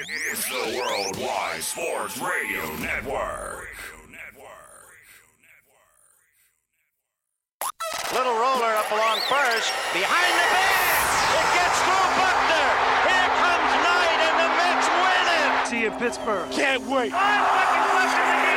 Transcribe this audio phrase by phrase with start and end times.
[0.00, 3.66] It's the Worldwide Sports Radio Network.
[8.14, 9.72] Little roller up along first.
[9.92, 11.18] Behind the bench.
[11.34, 12.70] It gets through Buckner.
[13.10, 15.66] Here comes Knight, and the Mets win it.
[15.66, 16.48] See you Pittsburgh.
[16.52, 17.12] Can't wait.
[17.12, 18.47] Oh,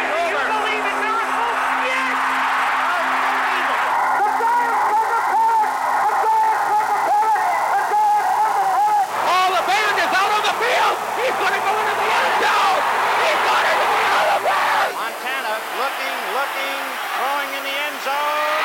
[15.91, 16.83] looking, looking,
[17.17, 18.63] throwing in the end zone.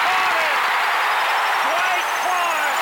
[0.00, 0.56] Caught it.
[1.64, 2.76] Dwight Clark.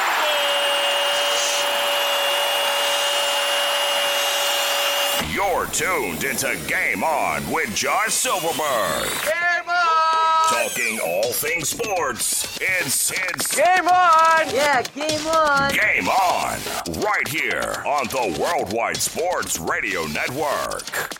[5.34, 9.10] You're tuned into Game On with Josh Silverberg.
[9.24, 10.48] Game on.
[10.48, 12.56] Talking all things sports.
[12.60, 14.48] It's it's Game on.
[14.54, 15.72] Yeah, game on.
[15.72, 16.58] Game On
[17.02, 21.15] right here on the Worldwide Sports Radio Network.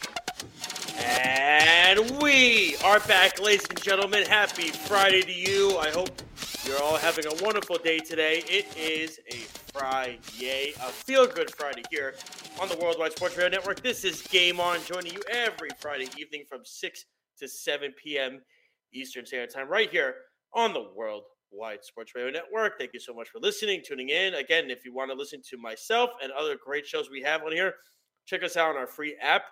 [1.08, 4.26] And we are back, ladies and gentlemen.
[4.26, 5.78] Happy Friday to you.
[5.78, 6.10] I hope
[6.64, 8.42] you're all having a wonderful day today.
[8.48, 9.36] It is a
[9.72, 12.16] Friday, a feel good Friday here
[12.60, 13.84] on the Worldwide Sports Radio Network.
[13.84, 17.04] This is Game On, joining you every Friday evening from 6
[17.38, 18.40] to 7 p.m.
[18.92, 20.16] Eastern Standard Time, right here
[20.54, 22.78] on the Worldwide Sports Radio Network.
[22.80, 24.34] Thank you so much for listening, tuning in.
[24.34, 27.52] Again, if you want to listen to myself and other great shows we have on
[27.52, 27.74] here,
[28.26, 29.44] check us out on our free app.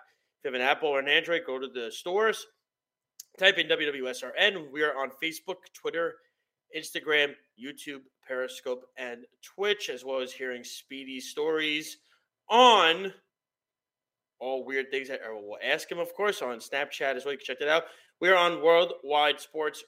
[0.45, 2.45] Have an Apple or an Android, go to the stores,
[3.39, 4.71] type in WWSRN.
[4.71, 6.13] We are on Facebook, Twitter,
[6.77, 11.97] Instagram, YouTube, Periscope, and Twitch, as well as hearing Speedy stories
[12.47, 13.11] on
[14.39, 17.31] all weird things that we'll ask him, of course, on Snapchat as well.
[17.31, 17.85] You can check that out.
[18.21, 19.83] We're on Worldwide Sports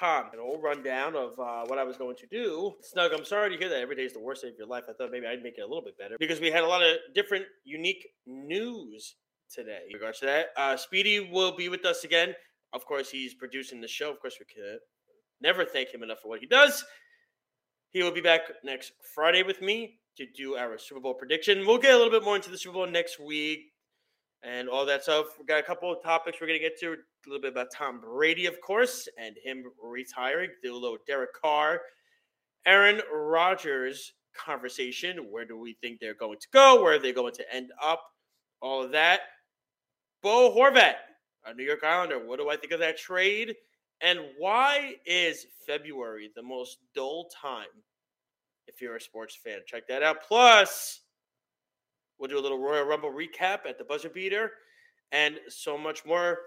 [0.00, 0.30] Radio.com.
[0.32, 2.72] An old rundown of uh, what I was going to do.
[2.82, 4.84] Snug, I'm sorry to hear that every day is the worst day of your life.
[4.88, 6.82] I thought maybe I'd make it a little bit better because we had a lot
[6.82, 9.16] of different, unique news
[9.52, 10.46] today in regards to that.
[10.56, 12.34] Uh, Speedy will be with us again.
[12.72, 14.10] Of course, he's producing the show.
[14.10, 14.78] Of course, we could
[15.40, 16.84] never thank him enough for what he does.
[17.90, 21.64] He will be back next Friday with me to do our Super Bowl prediction.
[21.66, 23.60] We'll get a little bit more into the Super Bowl next week
[24.42, 25.26] and all that stuff.
[25.38, 26.96] We've got a couple of topics we're going to get to.
[27.26, 30.50] A little bit about Tom Brady, of course, and him retiring.
[30.62, 31.80] Do a little Derek Carr,
[32.66, 35.18] Aaron Rodgers conversation.
[35.30, 36.82] Where do we think they're going to go?
[36.82, 38.02] Where are they going to end up?
[38.60, 39.20] All of that.
[40.22, 40.94] Bo Horvat,
[41.46, 42.26] a New York Islander.
[42.26, 43.54] What do I think of that trade?
[44.02, 47.68] And why is February the most dull time
[48.66, 49.60] if you're a sports fan?
[49.66, 50.22] Check that out.
[50.26, 51.00] Plus,
[52.18, 54.50] we'll do a little Royal Rumble recap at the buzzer beater
[55.12, 56.38] and so much more.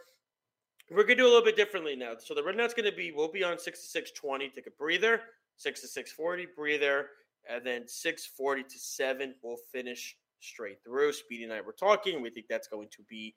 [0.90, 2.14] We're gonna do a little bit differently now.
[2.18, 5.22] So the rundown's gonna be we'll be on six to six twenty, take a breather,
[5.58, 7.08] six to six forty, breather,
[7.50, 11.12] and then six forty to seven, we'll finish straight through.
[11.12, 12.22] Speedy and I were talking.
[12.22, 13.36] We think that's going to be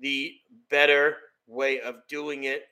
[0.00, 0.34] the
[0.70, 1.16] better
[1.46, 2.62] way of doing it,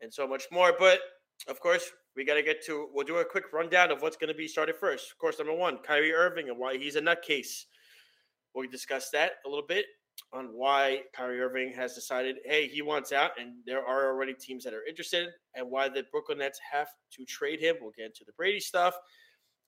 [0.00, 0.74] and so much more.
[0.78, 1.00] But
[1.48, 2.88] of course, we got to get to.
[2.92, 5.10] We'll do a quick rundown of what's going to be started first.
[5.10, 7.64] Of course, number one, Kyrie Irving and why he's a nutcase.
[8.54, 9.86] We'll discuss that a little bit
[10.32, 14.64] on why Kyrie Irving has decided, hey, he wants out, and there are already teams
[14.64, 17.76] that are interested, and why the Brooklyn Nets have to trade him.
[17.80, 18.94] We'll get into the Brady stuff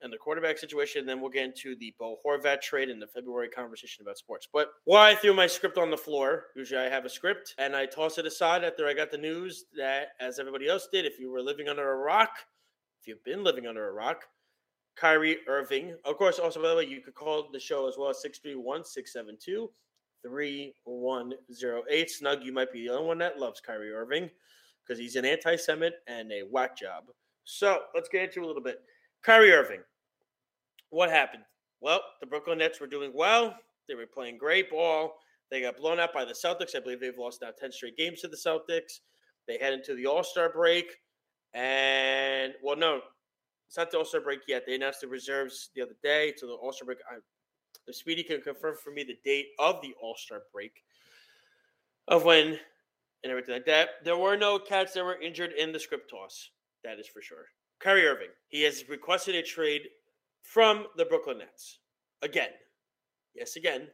[0.03, 1.07] and the quarterback situation.
[1.07, 4.49] Then we'll get into the Bo Horvat trade and the February conversation about sports.
[4.53, 7.75] But why I threw my script on the floor, usually I have a script, and
[7.75, 11.19] I toss it aside after I got the news that, as everybody else did, if
[11.19, 12.31] you were living under a rock,
[13.01, 14.25] if you've been living under a rock,
[14.97, 15.95] Kyrie Irving.
[16.05, 19.71] Of course, also, by the way, you could call the show as well 631 672
[20.26, 22.10] 3108.
[22.10, 24.31] Snug, you might be the only one that loves Kyrie Irving
[24.82, 27.04] because he's an anti Semite and a whack job.
[27.44, 28.81] So let's get into a little bit.
[29.22, 29.81] Kyrie Irving.
[30.91, 31.44] What happened?
[31.81, 33.56] Well, the Brooklyn Nets were doing well.
[33.88, 35.15] They were playing great ball.
[35.50, 36.75] They got blown out by the Celtics.
[36.75, 39.00] I believe they've lost now 10 straight games to the Celtics.
[39.47, 40.86] They head into the All Star break.
[41.54, 43.00] And, well, no,
[43.69, 44.65] it's not the All Star break yet.
[44.66, 46.98] They announced the reserves the other day to the All Star break.
[47.10, 47.19] I,
[47.86, 50.83] the Speedy can confirm for me the date of the All Star break
[52.09, 52.59] of when
[53.22, 53.88] and everything like that.
[54.04, 56.50] There were no cats that were injured in the script toss.
[56.84, 57.47] That is for sure.
[57.80, 58.28] Kyrie Irving.
[58.48, 59.83] He has requested a trade
[60.42, 61.80] from the Brooklyn Nets.
[62.22, 62.50] Again.
[63.34, 63.89] Yes, again.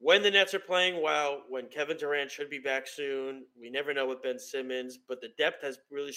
[0.00, 3.92] When the Nets are playing well, when Kevin Durant should be back soon, we never
[3.92, 6.14] know with Ben Simmons, but the depth has really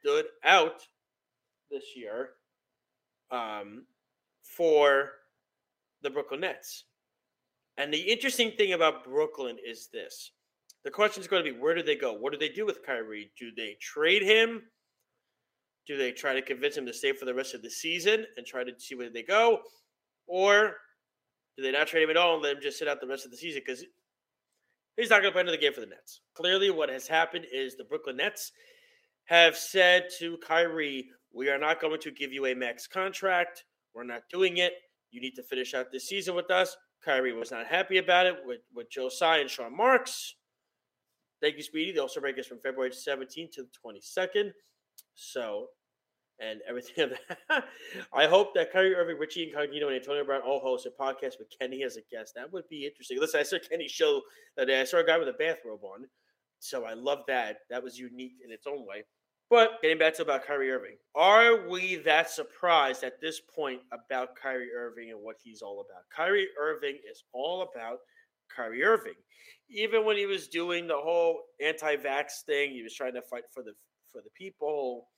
[0.00, 0.82] stood out
[1.70, 2.30] this year
[3.30, 3.84] um,
[4.42, 5.10] for
[6.02, 6.84] the Brooklyn Nets.
[7.76, 10.32] And the interesting thing about Brooklyn is this.
[10.84, 12.12] The question is going to be where do they go?
[12.12, 13.30] What do they do with Kyrie?
[13.38, 14.62] Do they trade him?
[15.86, 18.46] Do they try to convince him to stay for the rest of the season and
[18.46, 19.60] try to see where they go?
[20.26, 20.74] Or
[21.56, 23.24] Do they not trade him at all and let him just sit out the rest
[23.24, 23.62] of the season?
[23.64, 23.84] Because
[24.96, 26.20] he's not going to play another game for the Nets.
[26.34, 28.52] Clearly, what has happened is the Brooklyn Nets
[29.24, 33.64] have said to Kyrie, We are not going to give you a max contract.
[33.94, 34.72] We're not doing it.
[35.10, 36.76] You need to finish out this season with us.
[37.04, 40.34] Kyrie was not happy about it with, with Joe Tsai and Sean Marks.
[41.40, 41.92] Thank you, Speedy.
[41.92, 44.50] The All-Star break is from February 17th to the 22nd.
[45.14, 45.68] So,
[46.40, 47.64] and everything of that.
[48.12, 51.48] I hope that Kyrie Irving, Richie Incognito, and Antonio Brown all host a podcast with
[51.58, 52.32] Kenny as a guest.
[52.34, 53.18] That would be interesting.
[53.20, 54.20] Listen, I saw Kenny's show
[54.56, 54.80] that day.
[54.80, 56.06] I saw a guy with a bathrobe on.
[56.58, 57.58] So I love that.
[57.70, 59.04] That was unique in its own way.
[59.50, 64.36] But getting back to about Kyrie Irving, are we that surprised at this point about
[64.36, 66.02] Kyrie Irving and what he's all about?
[66.14, 68.00] Kyrie Irving is all about
[68.54, 69.14] Kyrie Irving.
[69.70, 73.62] Even when he was doing the whole anti-vax thing, he was trying to fight for
[73.62, 73.72] the
[74.12, 75.08] for the people.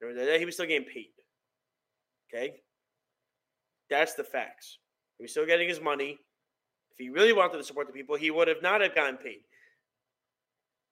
[0.00, 1.10] He was still getting paid.
[2.32, 2.60] Okay,
[3.90, 4.78] that's the facts.
[5.18, 6.18] He was still getting his money.
[6.92, 9.40] If he really wanted to support the people, he would have not have gotten paid.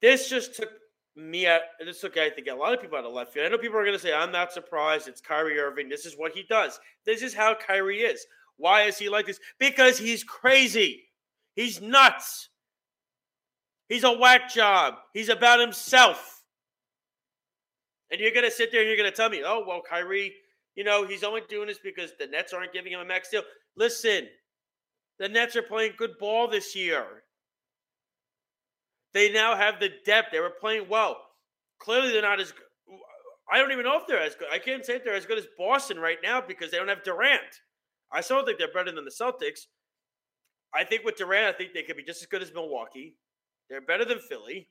[0.01, 0.71] This just took
[1.17, 3.47] me at this took I think a lot of people out of left field.
[3.47, 5.09] I know people are going to say, "I'm not surprised.
[5.09, 5.89] It's Kyrie Irving.
[5.89, 6.79] This is what he does.
[7.05, 8.27] This is how Kyrie is.
[8.59, 9.41] Why is he like this?
[9.59, 11.05] Because he's crazy.
[11.55, 12.51] He's nuts.
[13.89, 14.95] He's a whack job.
[15.13, 16.43] He's about himself.
[18.11, 20.33] And you're going to sit there and you're going to tell me, oh, well, Kyrie,
[20.75, 23.43] you know, he's only doing this because the Nets aren't giving him a max deal.
[23.77, 24.29] Listen,
[25.19, 27.25] the Nets are playing good ball this year.
[29.15, 30.29] They now have the depth.
[30.33, 31.17] They were playing well.
[31.79, 32.53] Clearly, they're not as.
[33.51, 34.49] I don't even know if they're as good.
[34.53, 37.05] I can't say if they're as good as Boston right now because they don't have
[37.05, 37.43] Durant.
[38.13, 39.67] I still think they're better than the Celtics.
[40.75, 43.17] I think with Durant, I think they could be just as good as Milwaukee.
[43.71, 44.69] They're better than Philly.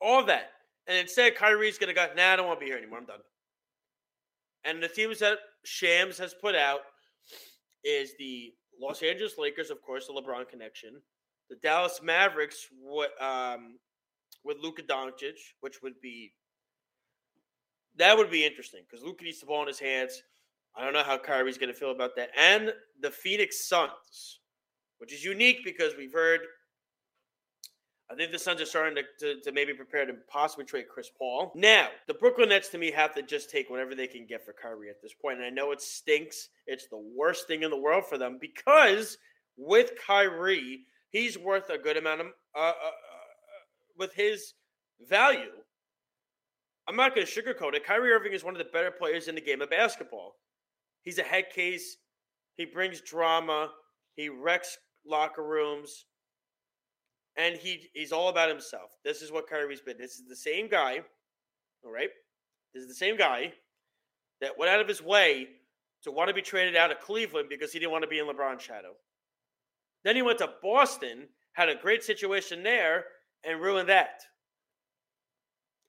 [0.00, 0.50] All that.
[0.86, 2.98] And instead, Kyrie's going to go, nah, I don't want to be here anymore.
[2.98, 3.20] I'm done.
[4.64, 6.80] And the teams that Shams has put out
[7.84, 11.00] is the Los Angeles Lakers, of course, the LeBron connection.
[11.48, 13.78] The Dallas Mavericks with, um,
[14.44, 16.32] with Luka Doncic, which would be
[17.98, 20.22] that would be interesting because Luka needs the ball in his hands.
[20.76, 22.30] I don't know how Kyrie's going to feel about that.
[22.38, 24.40] And the Phoenix Suns,
[24.98, 26.40] which is unique because we've heard.
[28.08, 29.02] I think the Suns are starting to,
[29.34, 31.50] to, to, maybe prepare to possibly trade Chris Paul.
[31.56, 34.52] Now, the Brooklyn Nets to me have to just take whatever they can get for
[34.52, 35.38] Kyrie at this point.
[35.38, 36.50] And I know it stinks.
[36.68, 39.18] It's the worst thing in the world for them because
[39.56, 40.84] with Kyrie,
[41.16, 42.72] he's worth a good amount of uh, uh, uh,
[43.98, 44.52] with his
[45.08, 45.52] value.
[46.88, 47.84] I'm not going to sugarcoat it.
[47.84, 50.36] Kyrie Irving is one of the better players in the game of basketball.
[51.02, 51.96] He's a head case.
[52.56, 53.70] He brings drama.
[54.14, 56.04] He wrecks locker rooms.
[57.36, 58.92] And he he's all about himself.
[59.04, 59.98] This is what Kyrie's been.
[59.98, 61.00] This is the same guy,
[61.84, 62.08] all right?
[62.72, 63.52] This is the same guy
[64.40, 65.48] that went out of his way
[66.02, 68.26] to want to be traded out of Cleveland because he didn't want to be in
[68.26, 68.94] LeBron's shadow.
[70.06, 73.06] Then he went to Boston, had a great situation there,
[73.42, 74.20] and ruined that.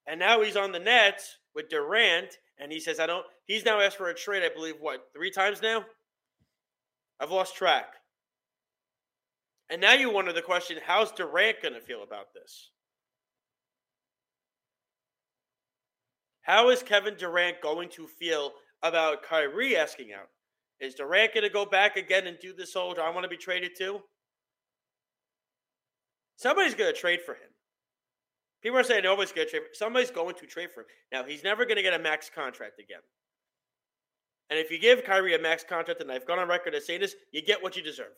[0.08, 3.80] And now he's on the Nets with Durant, and he says, I don't, he's now
[3.80, 5.86] asked for a trade, I believe, what, three times now?
[7.19, 7.94] I've lost track.
[9.69, 12.72] And now you wonder the question how's Durant going to feel about this?
[16.42, 20.30] How is Kevin Durant going to feel about Kyrie asking out?
[20.79, 23.37] Is Durant going to go back again and do this whole I want to be
[23.37, 23.99] traded too?
[26.35, 27.49] Somebody's going to trade for him.
[28.61, 29.63] People are saying nobody's going to trade.
[29.63, 30.87] For, somebody's going to trade for him.
[31.11, 33.02] Now he's never going to get a max contract again.
[34.49, 37.02] And if you give Kyrie a max contract, and I've gone on record as saying
[37.02, 38.13] this, you get what you deserve.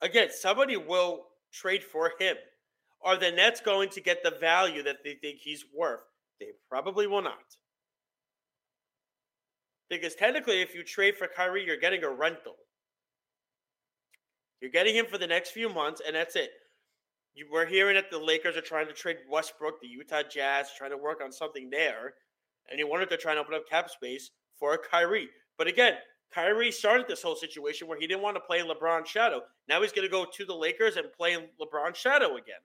[0.00, 2.36] Again, somebody will trade for him.
[3.02, 6.00] Are the Nets going to get the value that they think he's worth?
[6.40, 7.56] They probably will not.
[9.90, 12.54] Because technically, if you trade for Kyrie, you're getting a rental.
[14.60, 16.50] You're getting him for the next few months, and that's it.
[17.34, 20.92] You, we're hearing that the Lakers are trying to trade Westbrook, the Utah Jazz, trying
[20.92, 22.14] to work on something there,
[22.70, 25.28] and he wanted to try and open up cap space for Kyrie.
[25.58, 25.94] But again,
[26.32, 29.42] Kyrie started this whole situation where he didn't want to play LeBron's shadow.
[29.68, 32.62] Now he's going to go to the Lakers and play LeBron's shadow again.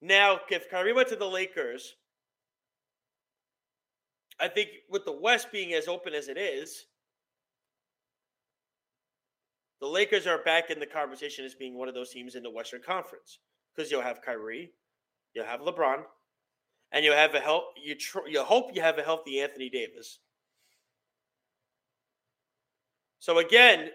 [0.00, 1.94] Now, if Kyrie went to the Lakers,
[4.40, 6.86] I think with the West being as open as it is,
[9.80, 12.50] the Lakers are back in the conversation as being one of those teams in the
[12.50, 13.38] Western Conference
[13.74, 14.70] because you'll have Kyrie,
[15.34, 16.02] you'll have LeBron,
[16.92, 17.64] and you'll have a help.
[17.82, 20.20] You tr- you hope you have a healthy Anthony Davis.
[23.18, 23.90] So again,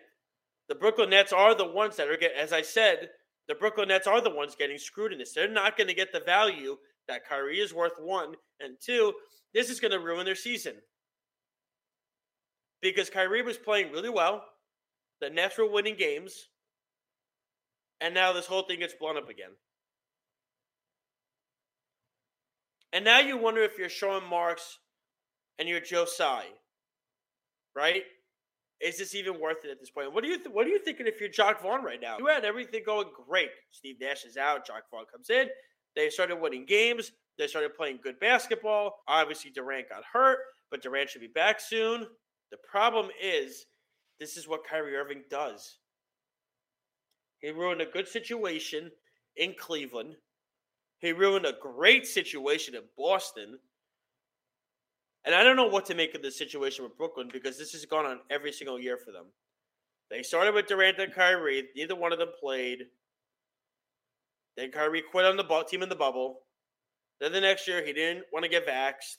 [0.67, 3.09] the Brooklyn Nets are the ones that are getting, as I said,
[3.47, 5.33] the Brooklyn Nets are the ones getting screwed in this.
[5.33, 6.77] They're not going to get the value
[7.07, 9.13] that Kyrie is worth one, and two,
[9.53, 10.75] this is going to ruin their season
[12.81, 14.43] because Kyrie was playing really well.
[15.21, 16.47] The Nets were winning games,
[17.99, 19.51] and now this whole thing gets blown up again.
[22.93, 24.79] And now you wonder if you're Sean Marks
[25.59, 26.45] and you're Joe Tsai,
[27.75, 28.03] right?
[28.81, 30.13] Is this even worth it at this point?
[30.13, 32.17] What do you th- What are you thinking if you're Jacque Vaughn right now?
[32.17, 33.49] You had everything going great.
[33.71, 34.65] Steve Nash is out.
[34.65, 35.49] Jacque Vaughn comes in.
[35.95, 37.11] They started winning games.
[37.39, 38.99] They started playing good basketball.
[39.07, 42.05] Obviously, Durant got hurt, but Durant should be back soon.
[42.51, 43.65] The problem is,
[44.19, 45.77] this is what Kyrie Irving does.
[47.39, 48.91] He ruined a good situation
[49.37, 50.17] in Cleveland.
[50.99, 53.57] He ruined a great situation in Boston.
[55.23, 57.85] And I don't know what to make of the situation with Brooklyn because this has
[57.85, 59.27] gone on every single year for them.
[60.11, 61.69] They started with Durant and Kyrie.
[61.73, 62.79] Neither one of them played.
[64.57, 66.41] Then Kyrie quit on the ball, team in the bubble.
[67.19, 69.17] Then the next year, he didn't want to get vaxxed.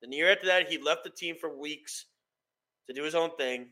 [0.00, 2.06] Then the year after that, he left the team for weeks
[2.88, 3.68] to do his own thing.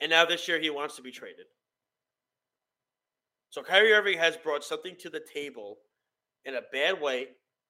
[0.00, 1.46] And now this year, he wants to be traded.
[3.50, 5.78] So Kyrie Irving has brought something to the table
[6.44, 7.28] in a bad way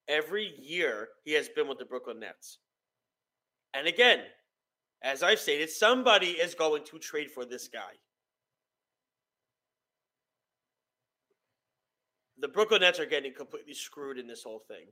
[0.08, 2.58] every year he has been with the Brooklyn Nets.
[3.74, 4.20] And again,
[5.02, 7.94] as I've stated, somebody is going to trade for this guy.
[12.42, 14.86] The Brooklyn Nets are getting completely screwed in this whole thing.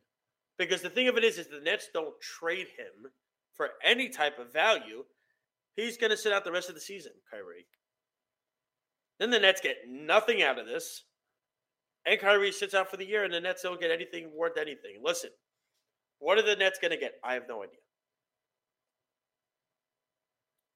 [0.57, 3.11] Because the thing of it is, is the Nets don't trade him
[3.55, 5.05] for any type of value.
[5.75, 7.67] He's going to sit out the rest of the season, Kyrie.
[9.19, 11.03] Then the Nets get nothing out of this.
[12.07, 15.01] And Kyrie sits out for the year, and the Nets don't get anything worth anything.
[15.03, 15.31] Listen,
[16.21, 17.15] what are the Nets going to get?
[17.25, 17.81] I have no idea.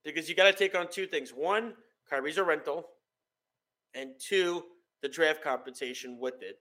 [0.04, 1.30] Because you got to take on two things.
[1.30, 1.74] One,
[2.10, 2.88] Kyrie's a rental.
[3.94, 4.64] And two,
[5.04, 6.56] the draft compensation with it.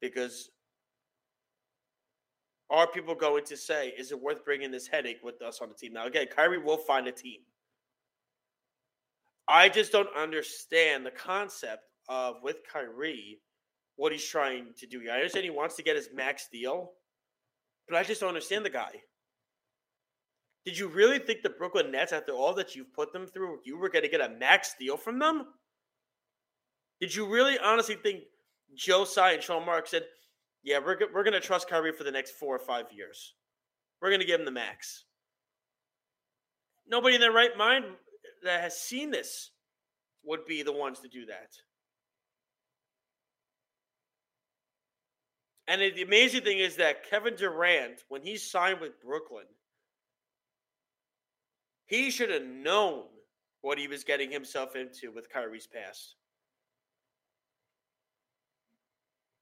[0.00, 0.50] Because
[2.68, 5.74] are people going to say, is it worth bringing this headache with us on the
[5.76, 5.92] team?
[5.92, 7.42] Now, again, Kyrie will find a team.
[9.46, 13.38] I just don't understand the concept of with Kyrie
[13.94, 15.00] what he's trying to do.
[15.08, 16.90] I understand he wants to get his max deal,
[17.88, 18.90] but I just don't understand the guy.
[20.64, 23.78] Did you really think the Brooklyn Nets, after all that you've put them through, you
[23.78, 25.46] were going to get a max deal from them?
[27.00, 28.22] Did you really honestly think
[28.74, 30.04] Joe Tsai and Sean Mark said,
[30.62, 33.34] yeah, we're, we're going to trust Kyrie for the next four or five years?
[34.00, 35.04] We're going to give him the max.
[36.88, 37.84] Nobody in their right mind
[38.44, 39.50] that has seen this
[40.24, 41.50] would be the ones to do that.
[45.68, 49.46] And the amazing thing is that Kevin Durant, when he signed with Brooklyn,
[51.86, 53.04] he should have known
[53.62, 56.14] what he was getting himself into with Kyrie's past.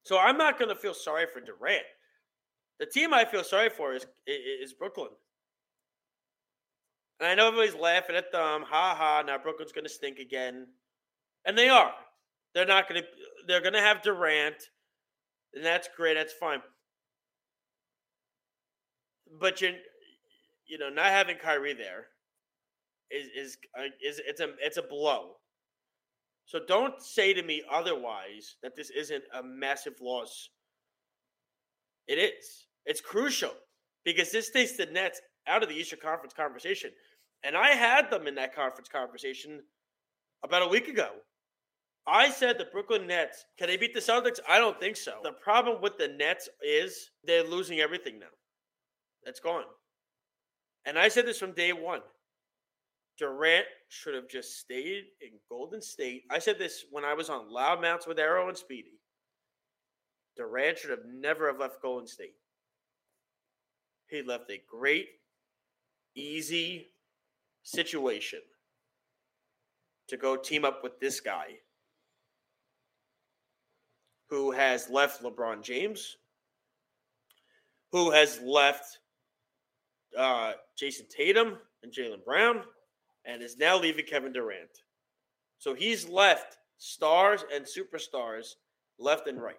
[0.05, 1.85] So I'm not going to feel sorry for Durant.
[2.79, 5.11] The team I feel sorry for is is Brooklyn.
[7.21, 8.63] And I know everybody's laughing at them.
[8.69, 9.23] Ha ha!
[9.27, 10.67] Now Brooklyn's going to stink again,
[11.45, 11.93] and they are.
[12.55, 13.07] They're not going to.
[13.47, 14.69] They're going to have Durant
[15.55, 16.15] and that's great.
[16.15, 16.61] That's fine.
[19.41, 19.75] But you,
[20.67, 22.07] you know, not having Kyrie there
[23.11, 25.37] is is uh, is it's a it's a blow.
[26.47, 30.51] So don't say to me otherwise that this isn't a massive loss.
[32.07, 32.67] It is.
[32.85, 33.53] It's crucial
[34.05, 36.91] because this takes the Nets out of the Eastern Conference conversation.
[37.43, 39.61] And I had them in that conference conversation
[40.43, 41.09] about a week ago.
[42.07, 44.39] I said the Brooklyn Nets, can they beat the Celtics?
[44.49, 45.15] I don't think so.
[45.23, 48.27] The problem with the Nets is they're losing everything now.
[49.25, 49.65] That's gone.
[50.85, 52.01] And I said this from day one.
[53.19, 56.25] Durant should have just stayed in Golden State.
[56.31, 58.99] I said this when I was on Loud Loudmouths with Arrow and Speedy.
[60.37, 62.35] Durant should have never have left Golden State.
[64.09, 65.09] He left a great,
[66.15, 66.89] easy
[67.63, 68.41] situation
[70.09, 71.55] to go team up with this guy
[74.29, 76.17] who has left LeBron James,
[77.93, 78.99] who has left
[80.19, 82.63] uh, Jayson Tatum and Jaylen Brown,
[83.25, 84.83] and is now leaving Kevin Durant.
[85.59, 88.55] So he's left stars and superstars
[88.99, 89.57] left and right.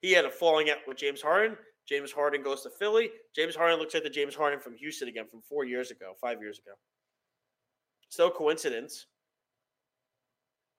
[0.00, 1.56] He had a falling out with James Harden.
[1.88, 3.10] James Harden goes to Philly.
[3.34, 6.40] James Harden looks like the James Harden from Houston again from four years ago, five
[6.40, 6.72] years ago.
[8.08, 9.06] It's no coincidence.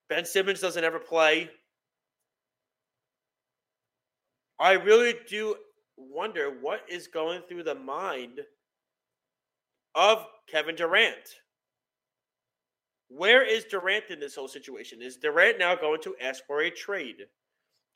[0.09, 1.49] Ben Simmons doesn't ever play.
[4.59, 5.55] I really do
[5.97, 8.41] wonder what is going through the mind
[9.95, 11.41] of Kevin Durant.
[13.09, 15.01] Where is Durant in this whole situation?
[15.01, 17.17] Is Durant now going to ask for a trade?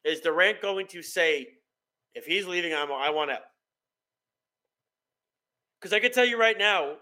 [0.05, 1.47] Is Durant going to say,
[2.15, 3.41] If he's leaving, I'm, I want out.
[5.79, 6.95] Because I can tell you right now,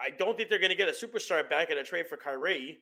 [0.00, 2.78] I don't think they're going to get a superstar back in a trade for Kyrie.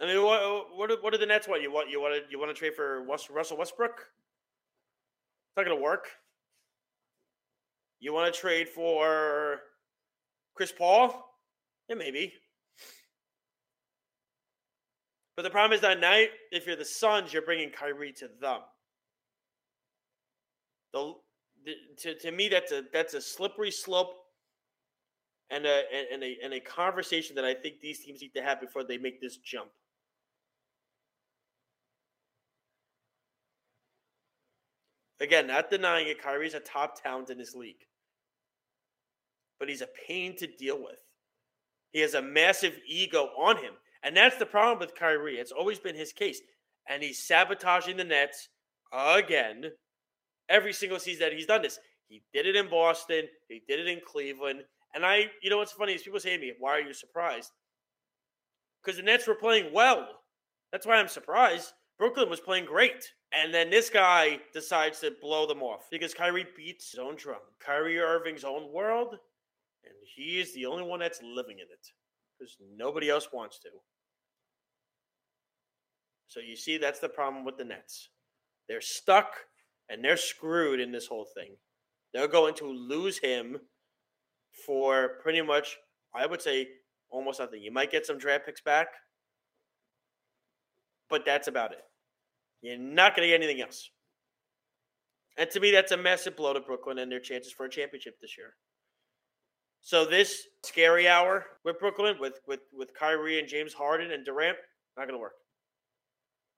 [0.00, 1.62] I mean, what what what are the Nets want?
[1.62, 4.00] You want you want to you want to trade for Russell Westbrook?
[4.00, 6.08] It's not going to work.
[8.00, 9.60] You want to trade for
[10.54, 11.31] Chris Paul?
[11.92, 12.32] Yeah, maybe.
[15.36, 18.60] But the problem is that night, if you're the Suns, you're bringing Kyrie to them.
[20.94, 21.14] The,
[21.66, 24.14] the to, to me, that's a that's a slippery slope
[25.50, 25.82] and a
[26.14, 28.96] and a and a conversation that I think these teams need to have before they
[28.96, 29.68] make this jump.
[35.20, 37.84] Again, not denying it, Kyrie's a top talent in this league.
[39.60, 40.98] But he's a pain to deal with.
[41.92, 43.74] He has a massive ego on him.
[44.02, 45.36] And that's the problem with Kyrie.
[45.36, 46.40] It's always been his case.
[46.88, 48.48] And he's sabotaging the Nets
[48.92, 49.70] again
[50.48, 51.78] every single season that he's done this.
[52.08, 54.64] He did it in Boston, he did it in Cleveland.
[54.94, 57.50] And I, you know what's funny is people say to me, why are you surprised?
[58.82, 60.08] Because the Nets were playing well.
[60.72, 61.72] That's why I'm surprised.
[61.98, 63.12] Brooklyn was playing great.
[63.32, 67.40] And then this guy decides to blow them off because Kyrie beats his own drum.
[67.64, 69.16] Kyrie Irving's own world,
[69.84, 71.86] and he is the only one that's living in it
[72.38, 73.68] because nobody else wants to.
[76.28, 78.08] So you see, that's the problem with the Nets.
[78.68, 79.32] They're stuck
[79.88, 81.56] and they're screwed in this whole thing.
[82.14, 83.58] They're going to lose him
[84.66, 85.76] for pretty much,
[86.14, 86.68] I would say,
[87.10, 87.62] almost nothing.
[87.62, 88.88] You might get some draft picks back,
[91.10, 91.82] but that's about it.
[92.62, 93.90] You're not going to get anything else.
[95.36, 98.20] And to me, that's a massive blow to Brooklyn and their chances for a championship
[98.20, 98.54] this year.
[99.82, 104.56] So this scary hour with Brooklyn, with with with Kyrie and James Harden and Durant,
[104.96, 105.34] not to work.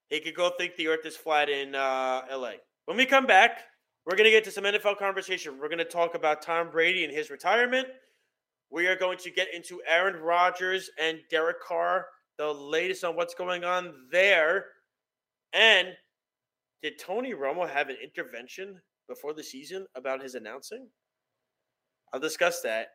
[0.09, 2.53] He could go think the earth is flat in uh, LA.
[2.85, 3.63] When we come back,
[4.05, 5.59] we're to get to some NFL conversation.
[5.59, 7.89] We're to talk about Tom Brady and his retirement.
[8.71, 12.07] We are going to get into Aaron Rodgers and Derek Carr,
[12.37, 14.67] the latest on what's going on there.
[15.55, 15.89] And
[16.83, 20.89] did Tony Romo have an intervention before the season about his announcing?
[22.13, 22.89] I'll discuss that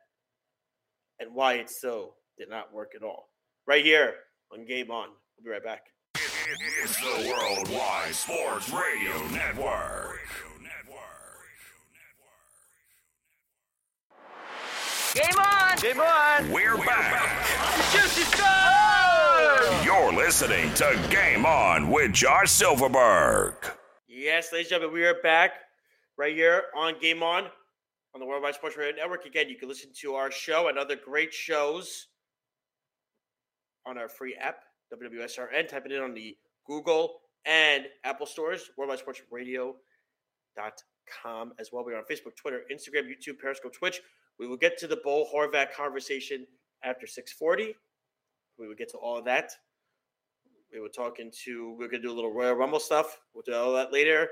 [1.19, 3.29] and why it so did not work at all.
[3.67, 4.13] Right here
[4.51, 5.09] on Game On.
[5.37, 5.83] We'll be right back.
[6.15, 10.19] It's the Worldwide Sports Radio Network.
[15.15, 15.77] Game on!
[15.77, 16.51] Game on!
[16.51, 17.47] We're back.
[17.91, 19.85] Juicy stuff!
[19.85, 23.55] You're listening to Game On with Josh Silverberg.
[24.07, 25.51] Yes, ladies and gentlemen, we are back
[26.17, 27.45] right here on Game On
[28.13, 29.25] on the Worldwide Sports Radio Network.
[29.25, 32.07] Again, you can listen to our show and other great shows
[33.85, 35.67] on our free app, WWSRN.
[35.67, 39.73] Type it in on the Google and Apple stores, Worldwide Sports Radio.com
[41.59, 41.85] as well.
[41.85, 44.01] We're on Facebook, Twitter, Instagram, YouTube, Periscope, Twitch.
[44.39, 46.45] We will get to the Bo Horvat conversation
[46.83, 47.75] after 640.
[48.57, 49.51] We will get to all of that.
[50.71, 53.17] We were talking to, we're going to do a little Royal Rumble stuff.
[53.33, 54.29] We'll do all that later.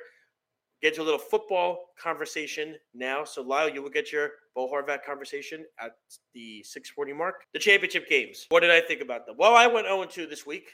[0.81, 3.23] Get to a little football conversation now.
[3.23, 5.93] So, Lyle, you will get your Bo Horvat conversation at
[6.35, 7.35] the 640 mark.
[7.53, 8.45] The championship games.
[8.49, 9.35] What did I think about them?
[9.39, 10.69] Well, I went 0 2 this week.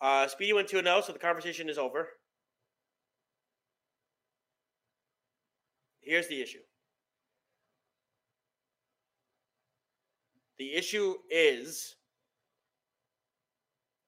[0.00, 2.08] Uh, Speedy went 2 0, so the conversation is over.
[6.02, 6.60] Here's the issue
[10.58, 11.96] the issue is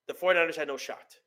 [0.08, 1.19] the 49ers had no shot.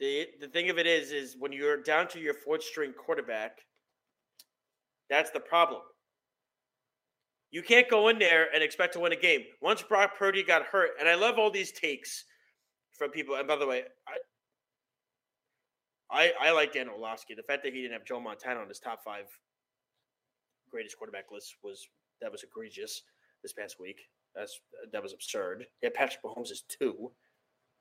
[0.00, 3.58] The the thing of it is is when you're down to your fourth string quarterback,
[5.10, 5.82] that's the problem.
[7.50, 9.42] You can't go in there and expect to win a game.
[9.62, 12.24] Once Brock Purdy got hurt, and I love all these takes
[12.92, 13.36] from people.
[13.36, 14.16] And by the way, I
[16.10, 17.34] I, I like Dan Orlovsky.
[17.34, 19.26] The fact that he didn't have Joe Montana on his top five
[20.70, 21.88] greatest quarterback list was
[22.20, 23.02] that was egregious
[23.42, 24.08] this past week.
[24.34, 24.60] That's
[24.92, 25.66] that was absurd.
[25.82, 27.10] Yeah, Patrick Mahomes is two.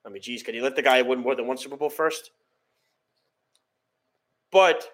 [0.08, 2.32] I mean, geez, can you let the guy win more than one Super Bowl first?
[4.54, 4.88] But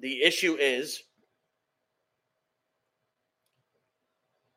[0.00, 1.04] the issue is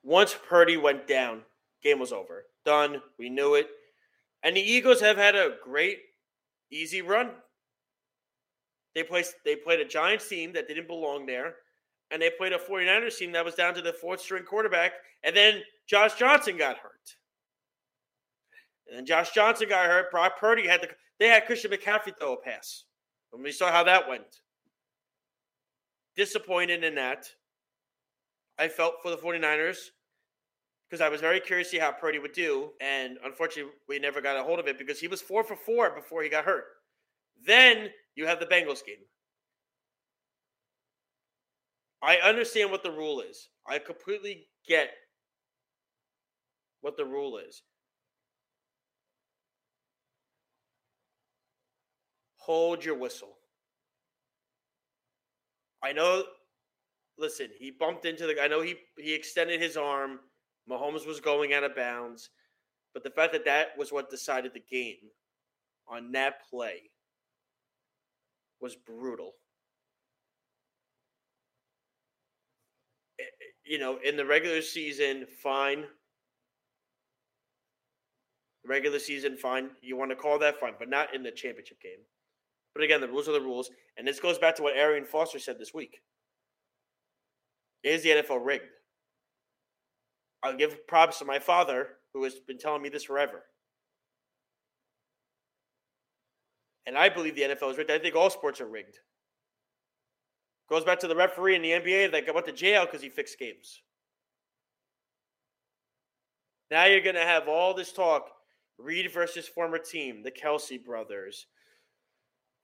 [0.03, 1.41] once Purdy went down,
[1.83, 2.45] game was over.
[2.65, 2.99] Done.
[3.19, 3.67] We knew it.
[4.41, 5.99] And the Eagles have had a great,
[6.71, 7.29] easy run.
[8.95, 11.57] They placed they played a Giants team that didn't belong there,
[12.09, 15.35] and they played a 49ers team that was down to the fourth string quarterback, and
[15.35, 17.15] then Josh Johnson got hurt.
[18.95, 20.11] And Josh Johnson got hurt.
[20.11, 22.85] Brock Purdy had the they had Christian McCaffrey throw a pass.
[23.31, 24.41] And we saw how that went.
[26.15, 27.27] Disappointed in that.
[28.59, 29.77] I felt for the 49ers
[30.89, 34.19] because I was very curious to see how Purdy would do, and unfortunately, we never
[34.19, 36.65] got a hold of it because he was four for four before he got hurt.
[37.45, 38.97] Then you have the Bengals game.
[42.03, 43.47] I understand what the rule is.
[43.65, 44.89] I completely get
[46.81, 47.61] what the rule is.
[52.41, 53.37] Hold your whistle.
[55.83, 56.23] I know.
[57.19, 58.41] Listen, he bumped into the.
[58.41, 60.19] I know he he extended his arm.
[60.67, 62.31] Mahomes was going out of bounds,
[62.95, 65.09] but the fact that that was what decided the game
[65.87, 66.89] on that play
[68.59, 69.33] was brutal.
[73.19, 73.27] Eh, eh,
[73.65, 75.85] You know, in the regular season, fine.
[78.65, 79.69] Regular season, fine.
[79.81, 81.99] You want to call that fine, but not in the championship game.
[82.73, 83.69] But again, the rules are the rules.
[83.97, 86.01] And this goes back to what Arian Foster said this week.
[87.83, 88.65] Is the NFL rigged?
[90.43, 93.43] I'll give props to my father, who has been telling me this forever.
[96.85, 97.91] And I believe the NFL is rigged.
[97.91, 98.97] I think all sports are rigged.
[100.69, 103.37] Goes back to the referee in the NBA that went to jail because he fixed
[103.37, 103.81] games.
[106.71, 108.29] Now you're going to have all this talk
[108.77, 111.45] Reid versus former team, the Kelce brothers,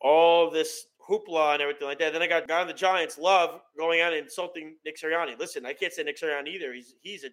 [0.01, 2.13] all this hoopla and everything like that.
[2.13, 5.39] Then I got on the Giants, Love, going out and insulting Nick Sirianni.
[5.39, 6.73] Listen, I can't say Nick Sirianni either.
[6.73, 7.27] He's he's a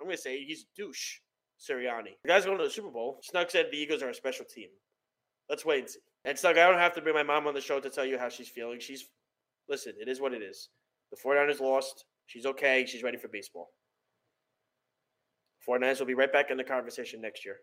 [0.00, 1.18] I'm gonna say he's a douche,
[1.60, 2.16] Sirianni.
[2.22, 3.20] The guy's going to the Super Bowl.
[3.22, 4.68] Snug said the Eagles are a special team.
[5.48, 6.00] Let's wait and see.
[6.24, 8.18] And Snug, I don't have to bring my mom on the show to tell you
[8.18, 8.80] how she's feeling.
[8.80, 9.04] She's
[9.68, 10.70] listen, it is what it is.
[11.10, 12.04] The 49ers lost.
[12.26, 12.86] She's okay.
[12.86, 13.68] She's ready for baseball.
[15.68, 17.56] 49ers will be right back in the conversation next year.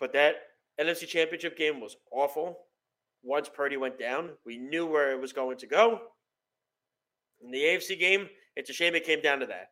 [0.00, 0.34] But that
[0.80, 2.56] NFC Championship game was awful.
[3.22, 6.00] Once Purdy went down, we knew where it was going to go.
[7.40, 9.68] In the AFC game, it's a shame it came down to that.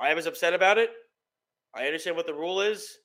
[0.00, 0.90] I was upset about it.
[1.74, 2.98] I understand what the rule is.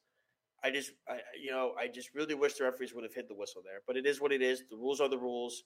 [0.63, 3.35] I just, I, you know, I just really wish the referees would have hit the
[3.35, 3.81] whistle there.
[3.85, 4.63] But it is what it is.
[4.69, 5.63] The rules are the rules,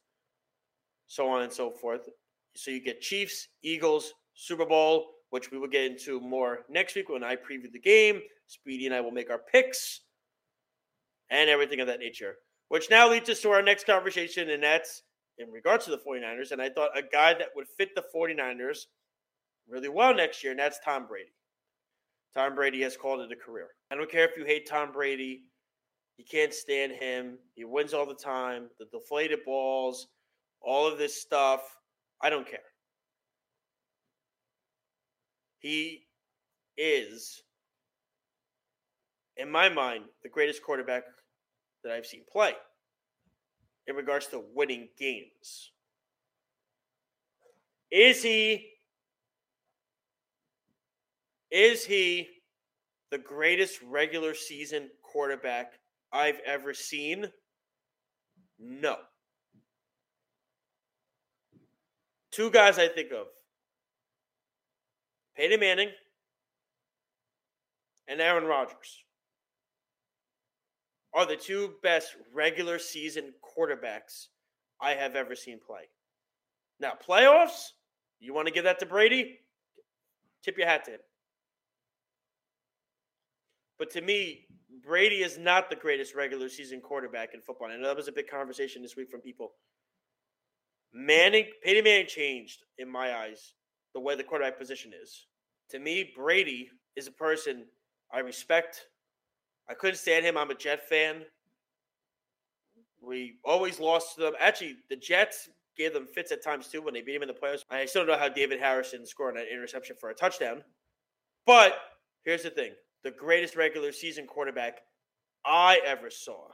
[1.07, 2.09] so on and so forth.
[2.55, 7.07] So you get Chiefs, Eagles, Super Bowl, which we will get into more next week
[7.07, 8.21] when I preview the game.
[8.47, 10.01] Speedy and I will make our picks
[11.29, 12.35] and everything of that nature.
[12.69, 15.03] Which now leads us to our next conversation, and that's
[15.37, 16.51] in regards to the 49ers.
[16.51, 18.85] And I thought a guy that would fit the 49ers
[19.67, 21.33] really well next year, and that's Tom Brady.
[22.35, 23.69] Tom Brady has called it a career.
[23.91, 25.43] I don't care if you hate Tom Brady,
[26.17, 27.37] you can't stand him.
[27.55, 30.07] He wins all the time, the deflated balls,
[30.61, 31.61] all of this stuff.
[32.21, 32.59] I don't care.
[35.59, 36.07] He
[36.77, 37.41] is,
[39.37, 41.03] in my mind, the greatest quarterback
[41.83, 42.53] that I've seen play
[43.87, 45.71] in regards to winning games.
[47.91, 48.67] Is he
[51.51, 52.27] is he
[53.09, 55.73] the greatest regular season quarterback
[56.11, 57.27] I've ever seen?
[58.59, 58.97] No.
[62.31, 63.27] Two guys I think of
[65.35, 65.89] Peyton Manning
[68.07, 69.03] and Aaron Rodgers
[71.13, 74.27] are the two best regular season quarterbacks
[74.81, 75.89] I have ever seen play.
[76.79, 77.71] Now, playoffs,
[78.19, 79.39] you want to give that to Brady?
[80.43, 80.99] Tip your hat to him.
[83.77, 84.45] But to me,
[84.85, 87.71] Brady is not the greatest regular season quarterback in football.
[87.71, 89.51] And that was a big conversation this week from people.
[90.93, 93.53] Manning, Peyton Manning changed, in my eyes,
[93.93, 95.27] the way the quarterback position is.
[95.71, 97.65] To me, Brady is a person
[98.13, 98.87] I respect.
[99.69, 100.37] I couldn't stand him.
[100.37, 101.23] I'm a Jet fan.
[103.01, 104.33] We always lost to them.
[104.39, 107.33] Actually, the Jets gave them fits at times too when they beat him in the
[107.33, 107.63] playoffs.
[107.69, 110.63] I still don't know how David Harrison scored an interception for a touchdown.
[111.45, 111.75] But
[112.25, 114.79] here's the thing the greatest regular season quarterback
[115.45, 116.47] I ever saw.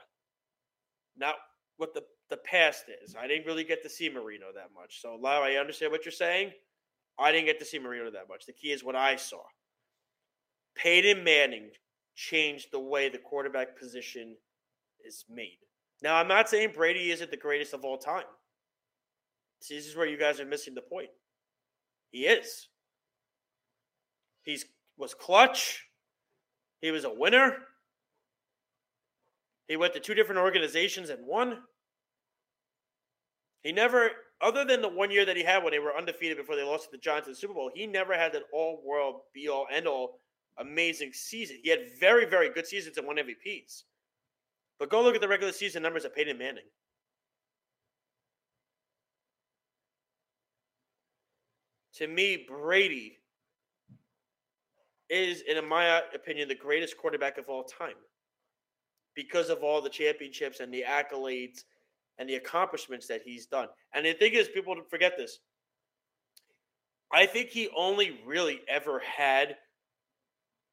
[1.16, 1.34] Not
[1.78, 3.16] what the, the past is.
[3.16, 5.00] I didn't really get to see Marino that much.
[5.00, 6.52] So, Lau, I understand what you're saying.
[7.18, 8.46] I didn't get to see Marino that much.
[8.46, 9.40] The key is what I saw.
[10.76, 11.70] Peyton Manning
[12.16, 14.34] changed the way the quarterback position
[15.06, 15.58] is made.
[16.02, 18.24] Now, I'm not saying Brady isn't the greatest of all time.
[19.60, 21.08] See, this is where you guys are missing the point.
[22.10, 22.68] He is.
[24.42, 24.64] He's
[24.96, 25.84] was clutch.
[26.80, 27.56] He was a winner.
[29.68, 31.58] He went to two different organizations and won.
[33.62, 36.54] He never, other than the one year that he had when they were undefeated before
[36.54, 39.22] they lost to the Giants in the Super Bowl, he never had an all world,
[39.34, 40.20] be all, end all
[40.58, 41.58] amazing season.
[41.62, 43.82] He had very, very good seasons and won MVPs.
[44.78, 46.64] But go look at the regular season numbers of Peyton Manning.
[51.94, 53.18] To me, Brady
[55.08, 57.94] is, in my opinion, the greatest quarterback of all time
[59.14, 61.64] because of all the championships and the accolades
[62.18, 63.68] and the accomplishments that he's done.
[63.94, 65.38] And the thing is, people forget this.
[67.12, 69.56] I think he only really ever had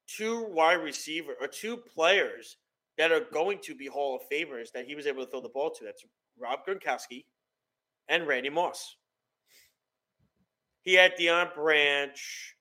[0.06, 2.56] two wide receiver or two players
[2.98, 5.48] that are going to be Hall of Famers that he was able to throw the
[5.48, 5.84] ball to.
[5.84, 6.04] That's
[6.38, 7.24] Rob Gronkowski
[8.08, 8.96] and Randy Moss.
[10.82, 12.54] He had Deion Branch,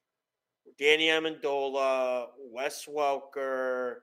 [0.80, 3.96] Danny Amendola, Wes Welker.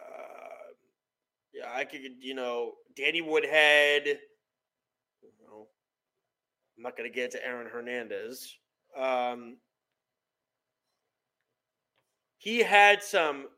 [0.00, 0.72] Uh,
[1.52, 4.06] yeah, I could, you know, Danny Woodhead.
[4.06, 5.66] You know,
[6.76, 8.56] I'm not going to get to Aaron Hernandez.
[8.96, 9.56] Um,
[12.38, 13.48] he had some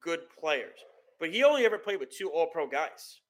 [0.00, 0.78] good players,
[1.18, 3.20] but he only ever played with two All Pro guys.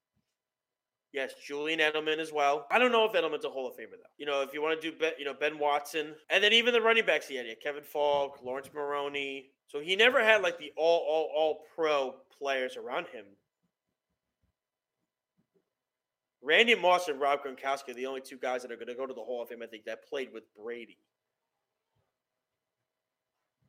[1.13, 2.67] Yes, Julian Edelman as well.
[2.69, 4.09] I don't know if Edelman's a Hall of Famer though.
[4.17, 6.73] You know, if you want to do, ben, you know, Ben Watson, and then even
[6.73, 9.51] the running backs he had, yeah, Kevin Faulk, Laurence Maroney.
[9.67, 13.23] So he never had like the all, all, all pro players around him.
[16.41, 19.07] Randy Moss and Rob Gronkowski are the only two guys that are going to go
[19.07, 19.63] to the Hall of Fame.
[19.63, 20.97] I think that played with Brady.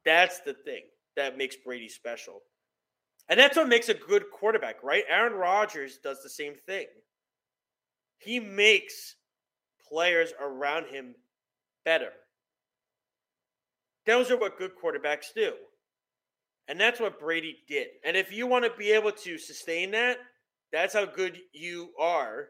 [0.05, 0.83] That's the thing
[1.17, 2.43] that makes Brady special.
[3.29, 5.05] And that's what makes a good quarterback, right?
[5.09, 6.87] Aaron Rodgers does the same thing.
[8.19, 9.17] He makes
[9.89, 11.15] players around him
[11.85, 12.11] better.
[14.07, 15.53] Those are what good quarterbacks do.
[16.69, 17.89] And that's what Brady did.
[18.05, 20.19] And if you want to be able to sustain that,
[20.73, 22.49] that's how good you are.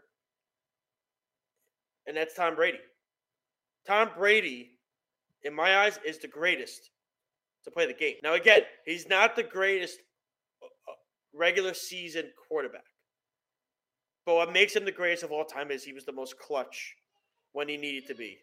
[2.07, 2.79] And that's Tom Brady.
[3.87, 4.71] Tom Brady,
[5.43, 6.91] in my eyes, is the greatest
[7.67, 8.15] to play the game.
[8.23, 9.99] Now, again, he's not the greatest
[10.63, 10.95] uh, uh,
[11.35, 12.85] regular season quarterback.
[14.25, 16.95] But what makes him the greatest of all time is he was the most clutch
[17.53, 18.39] when he needed to be.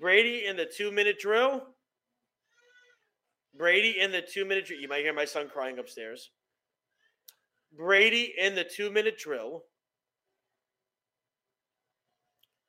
[0.00, 1.62] Brady in the two minute drill.
[3.56, 4.80] Brady in the two minute drill.
[4.80, 6.30] You might hear my son crying upstairs.
[7.76, 9.62] Brady in the two minute drill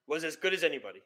[0.08, 1.02] was as good as anybody.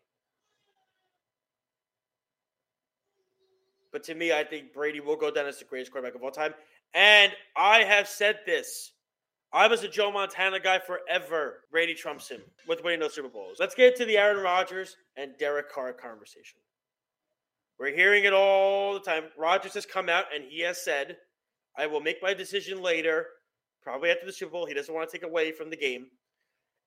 [3.92, 6.32] But to me, I think Brady will go down as the greatest quarterback of all
[6.32, 6.54] time.
[6.94, 8.94] And I have said this
[9.54, 11.62] I was a Joe Montana guy forever.
[11.72, 13.58] Brady trumps him with winning those Super Bowls.
[13.60, 16.60] Let's get to the Aaron Rodgers and Derek Carr conversation.
[17.78, 19.26] We're hearing it all the time.
[19.38, 21.18] Rodgers has come out and he has said,
[21.78, 23.26] I will make my decision later,
[23.82, 24.66] probably after the Super Bowl.
[24.68, 26.08] He doesn't want to take away from the game.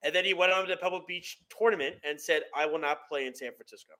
[0.02, 3.08] And then he went on to the Pebble Beach tournament and said, I will not
[3.08, 3.94] play in San Francisco.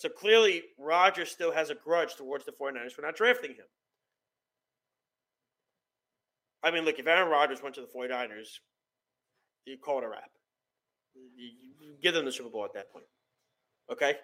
[0.00, 3.66] So clearly, Rodgers still has a grudge towards the 49ers for not drafting him.
[6.62, 8.60] I mean, look, if Aaron Rodgers went to the 49ers,
[9.66, 10.30] you call it a wrap.
[11.36, 11.50] You
[12.02, 13.04] give them the Super Bowl at that point.
[13.92, 14.14] Okay?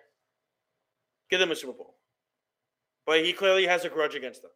[1.28, 1.96] Give them a Super Bowl.
[3.04, 4.52] But he clearly has a grudge against them.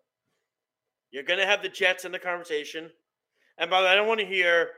[1.10, 2.88] You're going to have the Jets in the conversation.
[3.58, 4.70] And by the way, I don't want to hear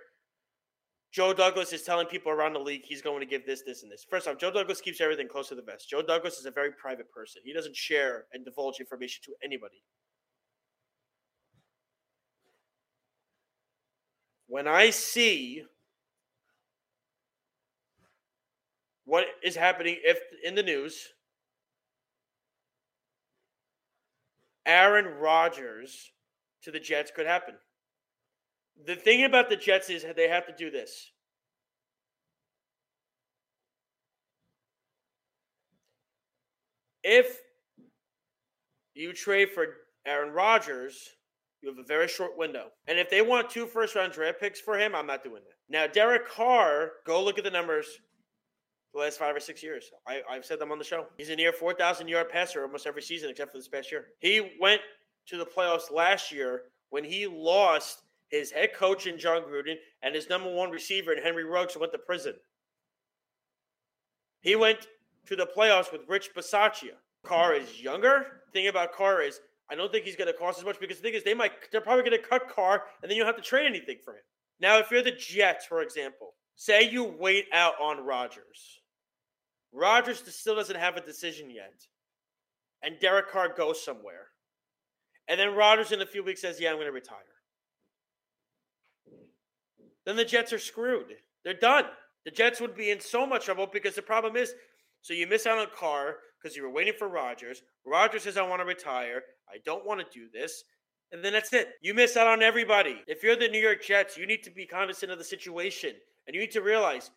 [1.12, 3.92] Joe Douglas is telling people around the league he's going to give this, this, and
[3.92, 4.06] this.
[4.08, 5.88] First off, Joe Douglas keeps everything close to the vest.
[5.88, 7.42] Joe Douglas is a very private person.
[7.44, 9.82] He doesn't share and divulge information to anybody.
[14.52, 15.62] when I see
[19.06, 21.08] what is happening if in the news
[24.66, 26.10] Aaron Rodgers
[26.64, 27.54] to the Jets could happen.
[28.86, 31.10] The thing about the Jets is they have to do this.
[37.04, 37.40] If
[38.94, 39.66] you trade for
[40.06, 41.08] Aaron Rodgers,
[41.60, 42.66] you have a very short window.
[42.86, 45.56] And if they want two first round draft picks for him, I'm not doing that.
[45.68, 47.86] Now, Derek Carr, go look at the numbers
[48.92, 49.90] the last five or six years.
[50.06, 51.06] I, have said them on the show.
[51.16, 54.06] He's a near 4,000 yard passer almost every season except for this past year.
[54.20, 54.80] He went
[55.28, 58.01] to the playoffs last year when he lost
[58.32, 61.92] his head coach in Jon Gruden and his number one receiver in Henry Ruggs went
[61.92, 62.34] to prison.
[64.40, 64.88] He went
[65.26, 66.96] to the playoffs with Rich Bisaccia.
[67.24, 68.40] Carr is younger.
[68.52, 69.40] Thing about Carr is
[69.70, 71.52] I don't think he's going to cost as much because the thing is, they might
[71.70, 74.14] they're probably going to cut Carr, and then you don't have to trade anything for
[74.14, 74.22] him.
[74.60, 78.80] Now, if you're the Jets, for example, say you wait out on Rodgers.
[79.72, 81.86] Rodgers still doesn't have a decision yet,
[82.82, 84.28] and Derek Carr goes somewhere,
[85.28, 87.18] and then Rodgers in a few weeks says, "Yeah, I'm going to retire."
[90.04, 91.14] Then the Jets are screwed.
[91.44, 91.84] They're done.
[92.24, 94.54] The Jets would be in so much trouble because the problem is,
[95.00, 97.62] so you miss out on Carr because you were waiting for Rodgers.
[97.84, 99.22] Rodgers says, I want to retire.
[99.48, 100.64] I don't want to do this.
[101.10, 101.74] And then that's it.
[101.82, 103.02] You miss out on everybody.
[103.06, 105.92] If you're the New York Jets, you need to be cognizant of the situation.
[106.26, 107.10] And you need to realize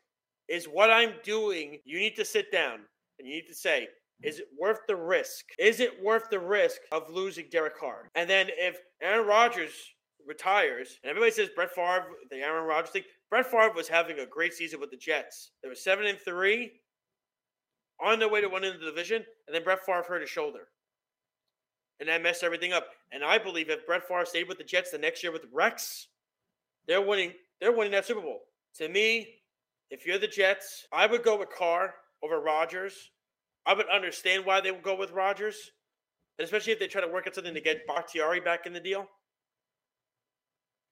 [0.48, 2.80] is what I'm doing, you need to sit down
[3.17, 3.88] and you need to say,
[4.21, 5.45] Is it worth the risk?
[5.58, 8.10] Is it worth the risk of losing Derek Carr?
[8.15, 9.71] And then if Aaron Rodgers
[10.28, 14.26] retires, and everybody says Brett Favre, the Aaron Rodgers thing, Brett Favre was having a
[14.26, 15.52] great season with the Jets.
[15.62, 16.72] They were seven and three,
[18.04, 20.68] on their way to winning the division, and then Brett Favre hurt his shoulder,
[22.00, 22.88] and that messed everything up.
[23.12, 26.08] And I believe if Brett Favre stayed with the Jets the next year with Rex,
[26.88, 27.34] they're winning.
[27.62, 28.42] They're winning that Super Bowl.
[28.78, 29.28] To me,
[29.90, 33.12] if you're the Jets, I would go with Carr over Rodgers.
[33.66, 35.72] I would understand why they would go with Rodgers,
[36.40, 39.08] especially if they try to work out something to get Bakhtiari back in the deal.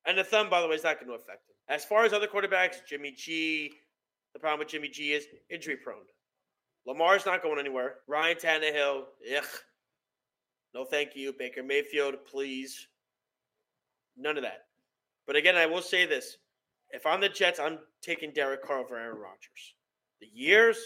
[0.05, 1.55] And the thumb, by the way, is not going to affect him.
[1.69, 3.71] As far as other quarterbacks, Jimmy G,
[4.33, 6.03] the problem with Jimmy G is injury prone.
[6.85, 7.95] Lamar's not going anywhere.
[8.07, 9.03] Ryan Tannehill,
[9.37, 9.45] ugh.
[10.73, 11.33] No thank you.
[11.37, 12.87] Baker Mayfield, please.
[14.17, 14.65] None of that.
[15.25, 16.37] But again, I will say this.
[16.89, 19.75] If I'm the Jets, I'm taking Derek Carr over Aaron Rodgers.
[20.19, 20.77] The years,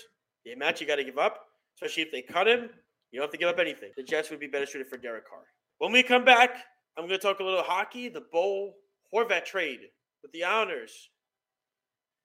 [0.45, 1.39] the amount you got to give up,
[1.75, 2.69] especially if they cut him,
[3.11, 3.91] you don't have to give up anything.
[3.97, 5.43] The Jets would be better suited for Derek Carr.
[5.79, 6.51] When we come back,
[6.97, 8.73] I'm going to talk a little hockey, the Bo
[9.13, 9.79] Horvat trade
[10.21, 11.09] with the Islanders.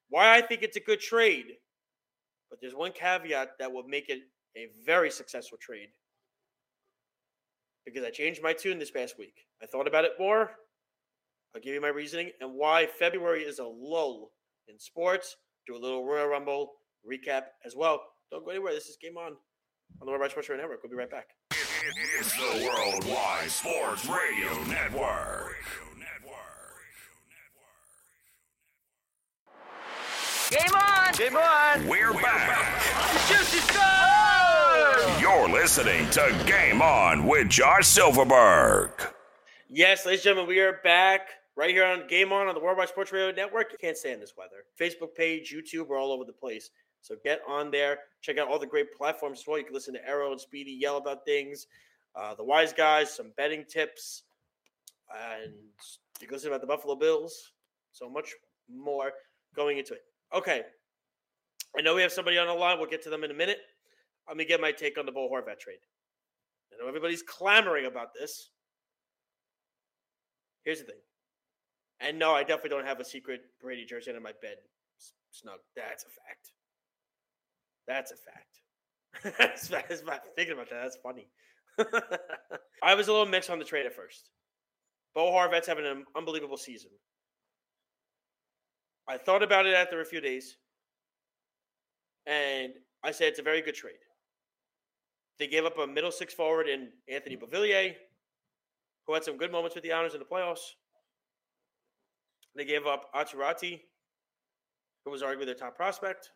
[0.08, 1.46] Why I think it's a good trade.
[2.50, 4.20] But there's one caveat that will make it
[4.56, 5.88] a very successful trade.
[7.86, 9.34] Because I changed my tune this past week.
[9.62, 10.50] I thought about it more.
[11.54, 14.30] I'll give you my reasoning and why February is a lull
[14.68, 15.36] in sports.
[15.66, 16.72] Do a little Royal Rumble
[17.10, 18.02] recap as well.
[18.30, 18.72] Don't go anywhere.
[18.72, 19.36] This is Game On
[20.00, 20.82] on the Worldwide Sports Radio Network.
[20.82, 21.28] We'll be right back.
[22.18, 25.56] It's the Worldwide Sports Radio Network.
[30.52, 31.14] Game on!
[31.14, 31.88] Game on!
[31.88, 32.82] We're back.
[33.26, 35.18] Juicy stuff!
[35.18, 38.90] You're listening to Game On with Josh Silverberg.
[39.70, 42.90] Yes, ladies and gentlemen, we are back right here on Game On on the Worldwide
[42.90, 43.72] Sports Radio Network.
[43.72, 44.66] You can't stand this weather.
[44.78, 46.68] Facebook page, YouTube, we're all over the place.
[47.00, 48.00] So get on there.
[48.20, 49.56] Check out all the great platforms as well.
[49.56, 51.66] You can listen to Errol and Speedy yell about things,
[52.14, 54.24] uh, the Wise Guys, some betting tips,
[55.40, 55.54] and
[56.20, 57.52] you can listen about the Buffalo Bills.
[57.92, 58.34] So much
[58.68, 59.12] more
[59.56, 60.02] going into it.
[60.34, 60.62] Okay.
[61.76, 62.78] I know we have somebody on the line.
[62.78, 63.58] We'll get to them in a minute.
[64.28, 65.78] Let me get my take on the Bo Horvat trade.
[66.72, 68.50] I know everybody's clamoring about this.
[70.64, 71.00] Here's the thing.
[72.00, 74.56] And no, I definitely don't have a secret Brady jersey under my bed.
[75.30, 75.58] Snug.
[75.76, 76.52] That's a fact.
[77.86, 79.38] That's a fact.
[79.38, 80.02] that's, that's
[80.36, 80.82] thinking about that.
[80.82, 81.28] That's funny.
[82.82, 84.30] I was a little mixed on the trade at first.
[85.14, 86.90] Bo Horvat's having an unbelievable season.
[89.08, 90.56] I thought about it after a few days,
[92.26, 92.72] and
[93.04, 93.94] I said it's a very good trade.
[95.38, 97.42] They gave up a middle six forward in Anthony mm.
[97.42, 97.94] Beauvillier,
[99.06, 100.76] who had some good moments with the Islanders in the playoffs.
[102.54, 103.80] They gave up Aatu Raty,
[105.04, 106.30] who was arguably their top prospect,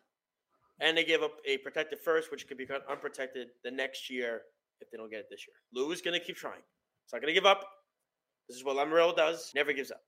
[0.81, 4.41] and they gave up a protected first, which could become unprotected the next year
[4.81, 5.55] if they don't get it this year.
[5.73, 6.61] Lou is going to keep trying.
[7.05, 7.63] He's not going to give up.
[8.49, 9.51] This is what Lamoriello does.
[9.55, 10.01] Never gives up.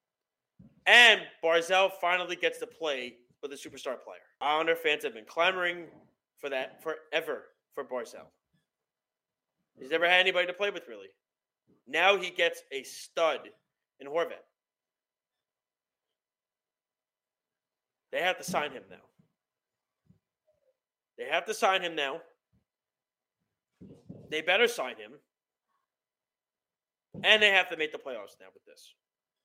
[0.89, 4.25] And Barzal finally gets to play with a superstar player.
[4.41, 5.86] Islander fans have been clamoring
[6.39, 7.43] for that forever
[7.75, 8.25] for Barzal.
[9.78, 11.10] He's never had anybody to play with, really.
[11.88, 13.49] Now he gets a stud
[13.99, 14.41] in Horvat.
[18.12, 18.97] They have to sign him now.
[21.19, 22.21] They have to sign him now.
[24.32, 25.12] They better sign him.
[27.23, 28.95] And they have to make the playoffs now with this.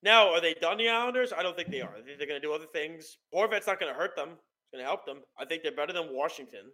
[0.05, 1.33] Now, are they done the Islanders?
[1.33, 1.88] I don't think they are.
[1.88, 3.17] I think they're going to do other things.
[3.35, 4.29] Horvat's not going to hurt them.
[4.29, 5.21] It's going to help them.
[5.38, 6.67] I think they're better than Washington.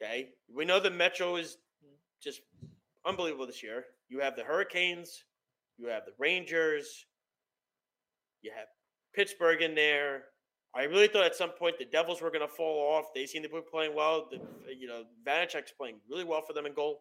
[0.00, 0.28] Okay.
[0.54, 1.56] We know the Metro is
[2.22, 2.42] just
[3.06, 3.84] unbelievable this year.
[4.10, 5.24] You have the Hurricanes,
[5.78, 7.06] you have the Rangers,
[8.42, 8.66] you have
[9.14, 10.24] Pittsburgh in there.
[10.74, 13.06] I really thought at some point the Devils were going to fall off.
[13.14, 14.28] They seem to be playing well.
[14.30, 14.38] The,
[14.78, 17.00] you know, Vanecek's playing really well for them in goal.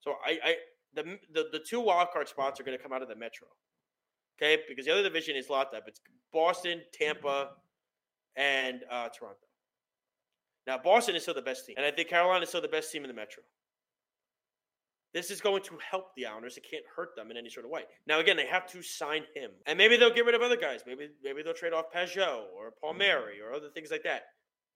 [0.00, 0.54] So I, I
[0.94, 3.48] the, the the two wild card spots are going to come out of the Metro.
[4.40, 5.84] Okay, because the other division is locked up.
[5.86, 6.00] It's
[6.32, 7.50] Boston, Tampa,
[8.36, 9.36] and uh, Toronto.
[10.66, 12.90] Now Boston is still the best team, and I think Carolina is still the best
[12.90, 13.42] team in the Metro.
[15.12, 16.56] This is going to help the Islanders.
[16.56, 17.82] It can't hurt them in any sort of way.
[18.06, 20.82] Now, again, they have to sign him, and maybe they'll get rid of other guys.
[20.86, 24.22] Maybe maybe they'll trade off Pageau or Palmieri or other things like that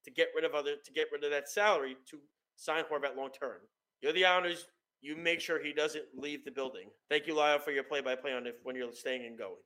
[0.05, 2.19] to get rid of other to get rid of that salary to
[2.57, 3.61] sign Horvat long term.
[4.01, 4.67] You're the Islanders.
[5.05, 6.89] You make sure he doesn't leave the building.
[7.11, 9.61] Thank you, Lyle, for your play-by-play on if when you're staying and going.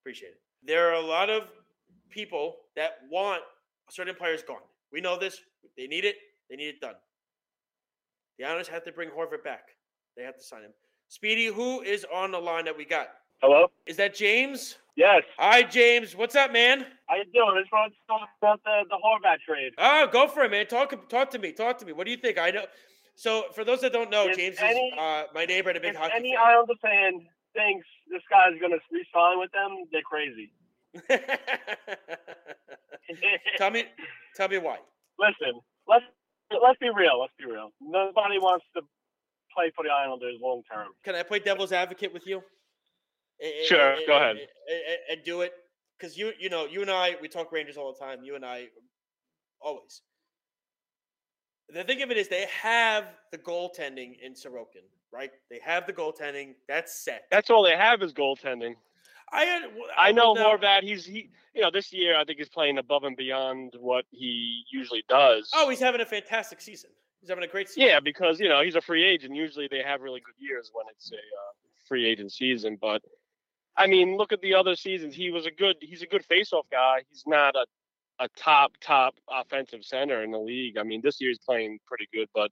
[0.00, 0.40] Appreciate it.
[0.64, 1.42] There are a lot of
[2.08, 3.42] people that want
[3.90, 4.62] certain players gone.
[4.90, 5.40] We know this.
[5.76, 6.16] They need it.
[6.48, 6.94] They need it done.
[8.38, 9.68] The Islanders have to bring Horvat back.
[10.16, 10.72] They have to sign him.
[11.08, 13.08] Speedy, who is on the line that we got?
[13.42, 13.66] Hello?
[13.86, 14.78] Is that James?
[14.96, 15.22] Yes.
[15.36, 16.16] Hi, James.
[16.16, 16.86] What's up, man?
[17.06, 17.54] How you doing?
[17.56, 19.72] I just wanted to talk about the, the Horvat trade.
[19.76, 20.66] Oh, go for it, man.
[20.66, 21.52] Talk talk to me.
[21.52, 21.92] Talk to me.
[21.92, 22.38] What do you think?
[22.38, 22.64] I know.
[23.18, 25.80] So, for those that don't know, If James any- is uh, my neighbor and a
[25.80, 26.44] big If hockey any fan.
[26.46, 30.52] Islander fan thinks this guy's going to re-sign with them, they're crazy.
[33.58, 33.84] tell me,
[34.36, 34.78] tell me why.
[35.18, 36.04] Listen, let's
[36.62, 37.20] let's be real.
[37.20, 37.70] Let's be real.
[37.80, 38.82] Nobody wants to
[39.52, 40.86] play for the Islanders long term.
[41.04, 42.40] Can I play devil's advocate with you?
[43.40, 44.36] And- Sure, and- go ahead.
[44.36, 45.52] and- and- and do it
[45.98, 48.22] because you, you know, you and I, we talk Rangers all the time.
[48.22, 48.68] You and I,
[49.60, 50.02] always.
[51.72, 55.30] The thing of it is, they have the goaltending in Sorokin, right?
[55.50, 56.54] They have the goaltending.
[56.66, 57.24] That's set.
[57.30, 58.74] That's all they have is goaltending.
[59.30, 59.66] I,
[59.96, 60.82] I know now- Horvat.
[60.82, 64.62] He's he, you know, this year I think he's playing above and beyond what he
[64.72, 65.50] usually does.
[65.54, 66.88] Oh, he's having a fantastic season.
[67.20, 67.82] He's having a great season.
[67.82, 69.34] yeah, because you know he's a free agent.
[69.34, 71.52] Usually they have really good years when it's a uh,
[71.86, 72.78] free agent season.
[72.80, 73.02] But
[73.76, 75.14] I mean, look at the other seasons.
[75.14, 75.76] He was a good.
[75.82, 77.02] He's a good faceoff guy.
[77.10, 77.66] He's not a
[78.20, 80.76] a top top offensive center in the league.
[80.78, 82.50] I mean, this year he's playing pretty good, but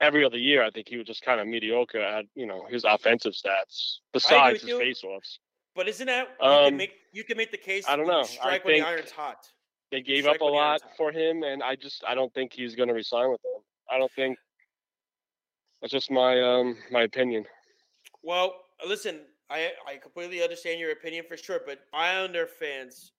[0.00, 2.84] every other year I think he was just kind of mediocre at you know his
[2.84, 4.78] offensive stats besides his you.
[4.78, 5.38] faceoffs.
[5.74, 7.88] But isn't that you can Um, make you can make the case?
[7.88, 8.20] I don't know.
[8.20, 9.46] I Strike when the iron's hot.
[9.90, 12.74] They gave Strike up a lot for him, and I just I don't think he's
[12.74, 13.62] going to resign with them.
[13.90, 14.38] I don't think
[15.80, 17.44] that's just my um my opinion.
[18.22, 18.54] Well,
[18.86, 23.12] listen, I I completely understand your opinion for sure, but Islander fans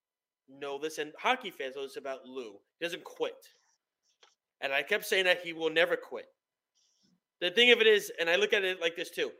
[0.59, 2.53] know this, and hockey fans know this about Lou.
[2.79, 3.47] He doesn't quit,
[4.61, 6.27] and I kept saying that he will never quit.
[7.41, 9.31] The thing of it is, and I look at it like this too: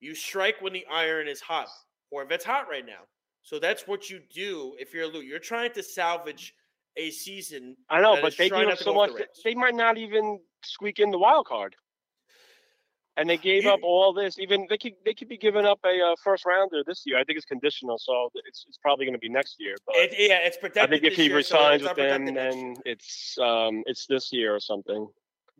[0.00, 1.68] you strike when the iron is hot,
[2.10, 3.02] or if it's hot right now.
[3.42, 5.20] So that's what you do if you're Lou.
[5.20, 6.54] You're trying to salvage
[6.96, 7.76] a season.
[7.88, 9.12] I know, but they trying gave not up to so much.
[9.12, 9.26] the.
[9.44, 11.74] They might not even squeak in the wild card.
[13.20, 14.38] And they gave up all this.
[14.38, 17.18] Even they could they could be giving up a uh, first rounder this year.
[17.18, 19.76] I think it's conditional, so it's it's probably going to be next year.
[19.86, 20.84] But It, yeah, it's protected.
[20.84, 22.74] I think if he year, resigns it's with them, unprotected next year.
[22.74, 25.06] then it's um it's this year or something.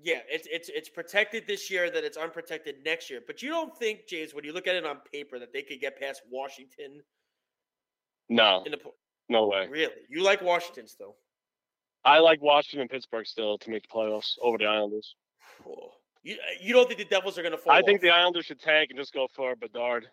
[0.03, 1.91] Yeah, it's it's it's protected this year.
[1.91, 3.21] That it's unprotected next year.
[3.27, 5.81] But you don't think, James, when you look at it on paper, that they could
[5.81, 7.03] get past Washington
[8.31, 8.95] No, in the po-
[9.29, 9.69] no way.
[9.69, 9.93] really?
[10.09, 11.17] You like Washington still?
[12.07, 15.15] I like Washington and Pittsburgh still to make the playoffs over the Islanders.
[15.69, 15.91] Oh.
[16.23, 17.73] You uh, you don't think the Devils are going to fall?
[17.73, 20.07] I think the Islanders should tank and just go for Bedard.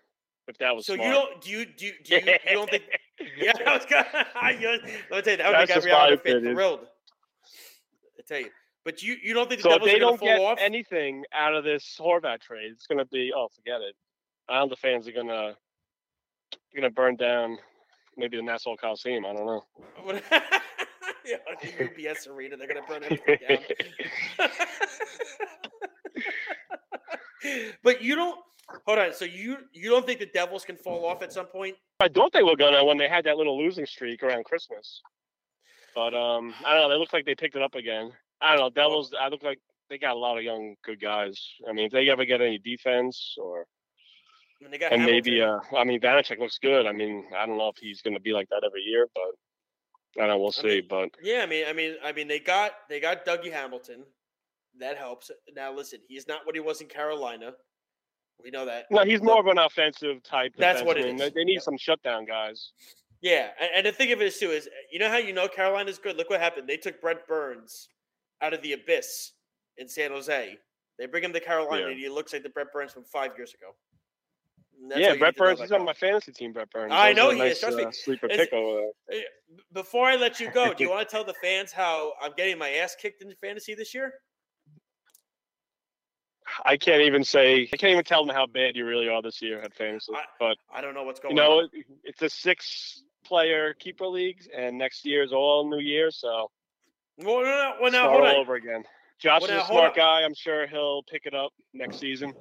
[0.48, 1.08] If that was So smart.
[1.08, 2.84] you don't do you do you, do you, you don't think?
[3.36, 4.06] Yeah, I was gonna.
[4.14, 6.82] let me tell you that would That's make every Islander fan thrilled.
[8.18, 8.50] I tell you,
[8.86, 10.40] but you you don't think the So if Devils they are going don't to get
[10.40, 10.58] off?
[10.62, 13.96] anything out of this Horvat trade, it's gonna be oh forget it.
[14.48, 15.56] Islander fans are gonna
[16.76, 17.58] gonna burn down
[18.16, 19.26] maybe the Nassau Coliseum.
[19.26, 19.66] I don't know.
[21.26, 24.48] Yeah, the UBS arena, they're going to burn everything down.
[27.84, 28.40] but you don't.
[28.86, 29.14] Hold on.
[29.14, 31.76] So you you don't think the Devils can fall off at some point?
[32.00, 35.02] I thought they were gonna when they had that little losing streak around Christmas.
[35.96, 36.90] But um, I don't know.
[36.90, 38.12] They look like they picked it up again.
[38.42, 38.70] I don't know.
[38.70, 39.14] Devils.
[39.20, 39.60] I look like
[39.90, 41.42] they got a lot of young good guys.
[41.68, 43.66] I mean, if they ever get any defense or
[44.62, 46.86] And and maybe uh, I mean Vanecek looks good.
[46.86, 50.28] I mean, I don't know if he's gonna be like that every year, but I
[50.28, 50.40] don't know.
[50.40, 50.68] We'll I see.
[50.68, 54.04] mean, but yeah, I mean, I mean, I mean, they got they got Dougie Hamilton.
[54.80, 55.32] That helps.
[55.56, 57.54] Now listen, he's not what he was in Carolina.
[58.44, 58.86] We know that.
[58.92, 60.54] no, he's But- more of an offensive type.
[60.58, 61.20] That's what it is.
[61.20, 61.64] They, they need Yep.
[61.64, 62.72] some shutdown guys.
[63.22, 65.48] Yeah, and, and the thing of it is too is you know how you know
[65.48, 66.18] Carolina's good.
[66.18, 66.68] Look what happened.
[66.68, 67.90] They took Brent Burns
[68.42, 69.32] out of the abyss
[69.78, 70.56] in San Jose.
[71.00, 71.92] They bring him to Carolina, Yeah.
[71.92, 73.76] and he looks like the Brent Burns from five years ago.
[74.80, 75.60] And that's all yeah, Brett need to know Burns.
[75.62, 76.54] He's on my fantasy team.
[76.54, 76.92] Brett Burns.
[76.94, 77.84] I know a he nice, is, trust me.
[77.86, 79.20] uh, sleeper pick over there.
[79.20, 79.24] Eh,
[79.74, 82.60] Before I let you go, do you want to tell the fans how I'm getting
[82.60, 84.14] my ass kicked in fantasy this year?
[86.66, 87.70] I can't even say.
[87.74, 90.14] I can't even tell them how bad you really are this year at fantasy.
[90.16, 91.70] I- but I don't know what's you going know, on.
[91.74, 96.50] it- it's a six-player keeper leagues, and next year is all new year, so
[97.18, 98.36] Well, no, well, now start hold all on.
[98.36, 98.84] over again.
[99.20, 100.22] Josh Well, is now, a smart guy.
[100.24, 102.34] I'm sure he'll pick it up next season.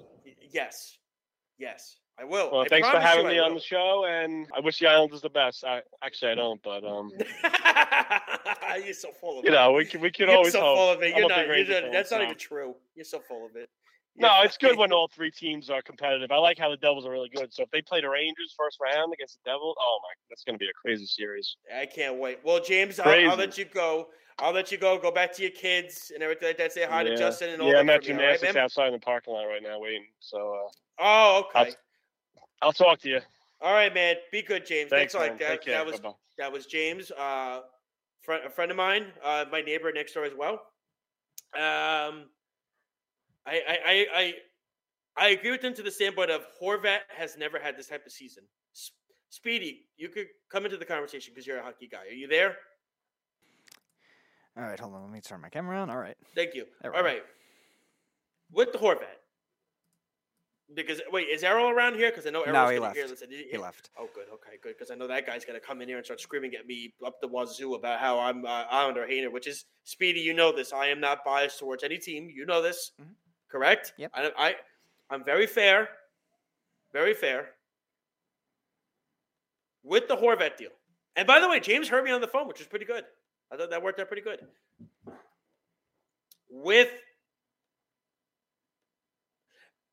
[0.53, 0.99] Yes,
[1.59, 2.51] yes, I will.
[2.53, 5.23] Well, I thanks for having me on the show, and I wish the island Islanders
[5.23, 5.65] the best.
[5.65, 7.11] I actually I don't, but um,
[8.85, 9.55] You're so full of you it.
[9.55, 10.77] know, we can we can You're always so hope.
[10.77, 11.17] full of it.
[11.17, 11.47] You're big not.
[11.47, 12.25] You're not fan, that's not so.
[12.25, 12.77] even true.
[12.95, 13.71] You're so full of it.
[14.19, 16.31] No, it's good when all three teams are competitive.
[16.31, 17.53] I like how the Devils are really good.
[17.53, 20.55] So if they play the Rangers first round against the Devils, oh my, that's going
[20.55, 21.57] to be a crazy series.
[21.75, 22.39] I can't wait.
[22.43, 24.09] Well, James, I'll, I'll let you go.
[24.39, 24.99] I'll let you go.
[24.99, 26.73] Go back to your kids and everything like that.
[26.73, 27.11] Say hi yeah.
[27.11, 27.81] to Justin and all yeah, that.
[27.81, 28.64] I'm at for me, all right, gymnastics man?
[28.64, 30.05] outside in the parking lot right now waiting.
[30.21, 31.73] So uh, Oh, okay.
[32.62, 33.21] I'll talk to you.
[33.61, 34.17] All right, man.
[34.33, 34.91] Be good, James.
[34.91, 35.49] Thanks, Thanks, man.
[35.51, 36.14] That, that was Bye-bye.
[36.39, 37.61] that was James, uh,
[38.23, 40.61] friend, a friend of mine, uh, my neighbor next door as well.
[41.55, 42.27] Um,
[43.47, 44.34] I, I, I, I,
[45.16, 48.12] I agree with him to the standpoint of Horvat has never had this type of
[48.12, 48.44] season.
[49.30, 52.07] Speedy, you could come into the conversation because you're a hockey guy.
[52.09, 52.57] Are you there?
[54.57, 55.03] All right, hold on.
[55.03, 55.90] Let me turn my camera on.
[55.90, 56.16] All right.
[56.34, 56.64] Thank you.
[56.84, 57.03] All go.
[57.03, 57.22] right.
[58.53, 59.18] With the Horvat.
[60.74, 62.11] Because wait, is Errol around here?
[62.11, 62.97] Because I know No, he left.
[62.97, 63.22] Hear this.
[63.28, 63.90] He, He left.
[63.97, 64.26] Oh, good.
[64.32, 64.74] Okay, good.
[64.76, 67.20] Because I know that guy's gonna come in here and start screaming at me up
[67.20, 69.30] the wazoo about how I'm uh, Islander hater.
[69.30, 70.20] Which is Speedy.
[70.20, 70.72] You know this.
[70.72, 72.28] I am not biased towards any team.
[72.34, 72.92] You know this.
[73.01, 73.14] Mhm.
[73.51, 73.92] Correct.
[73.97, 74.11] Yep.
[74.14, 74.55] I, I,
[75.11, 75.88] I'm very fair.
[76.92, 77.51] Very fair.
[79.82, 80.70] With the Horvat deal.
[81.14, 83.05] And by the way, James heard me on the phone, which was pretty good.
[83.53, 84.40] I thought that worked out pretty good.
[86.51, 86.90] With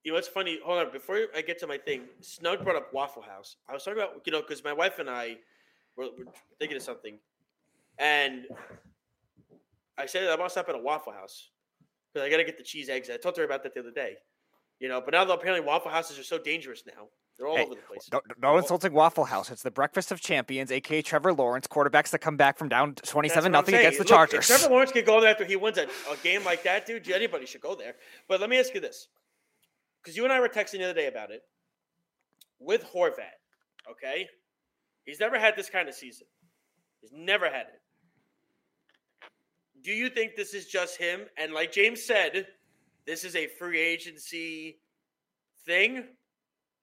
[0.04, 0.60] you know, it's funny.
[0.66, 3.56] Hold on, before I get to my thing, Snug brought up Waffle House.
[3.70, 5.38] I was talking about, you know, because my wife and I
[5.96, 6.26] were, were
[6.60, 7.18] thinking of something,
[8.00, 8.46] and
[9.98, 11.52] I said I want to stop at a Waffle House
[12.14, 13.10] because I got to get the cheese eggs.
[13.10, 14.16] I talked to her about that the other day,
[14.80, 15.02] you know.
[15.02, 17.08] But now, though, apparently, Waffle Houses are so dangerous now;
[17.38, 18.10] they're all Hey, over the place.
[18.12, 19.50] No, no insulting Waffle House.
[19.52, 23.52] It's the breakfast of champions, aka Trevor Lawrence, quarterbacks that come back from down twenty-seven
[23.52, 24.50] nothing against the Look, Chargers.
[24.50, 27.10] If Trevor Lawrence could go there after he wins a, a game like that, dude,
[27.10, 27.96] anybody should go there.
[28.28, 29.08] But let me ask you this,
[30.02, 31.42] because you and I were texting the other day about it.
[32.60, 33.36] With Horvat,
[33.90, 34.28] okay,
[35.04, 36.28] he's never had this kind of season.
[37.02, 37.82] He's never had it.
[39.84, 41.22] Do you think this is just him?
[41.38, 42.48] And like James said,
[43.06, 44.80] this is a free agency
[45.66, 46.06] thing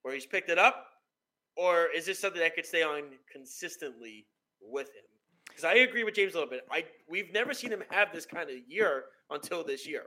[0.03, 0.85] where he's picked it up,
[1.55, 4.25] or is this something that could stay on consistently
[4.61, 5.03] with him?
[5.47, 6.61] Because I agree with James a little bit.
[6.71, 10.05] I we've never seen him have this kind of year until this year.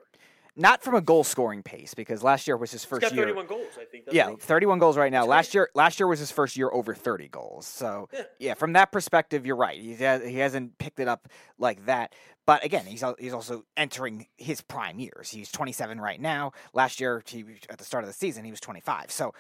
[0.57, 3.25] Not from a goal scoring pace, because last year was his He's first got year.
[3.25, 4.05] 31 goals, I think.
[4.13, 4.37] Yeah, he?
[4.37, 5.23] 31 goals right now.
[5.23, 5.55] That's last great.
[5.55, 7.67] year, last year was his first year over 30 goals.
[7.67, 8.23] So Yeah.
[8.39, 9.81] yeah, from that perspective, you're right.
[9.81, 11.29] He has, he hasn't picked it up
[11.59, 12.15] like that.
[12.47, 15.31] But again, he's he's also entering his prime years.
[15.31, 16.53] He's 27 right now.
[16.75, 19.11] Last year, he at the start of the season, he was 25.
[19.11, 19.33] So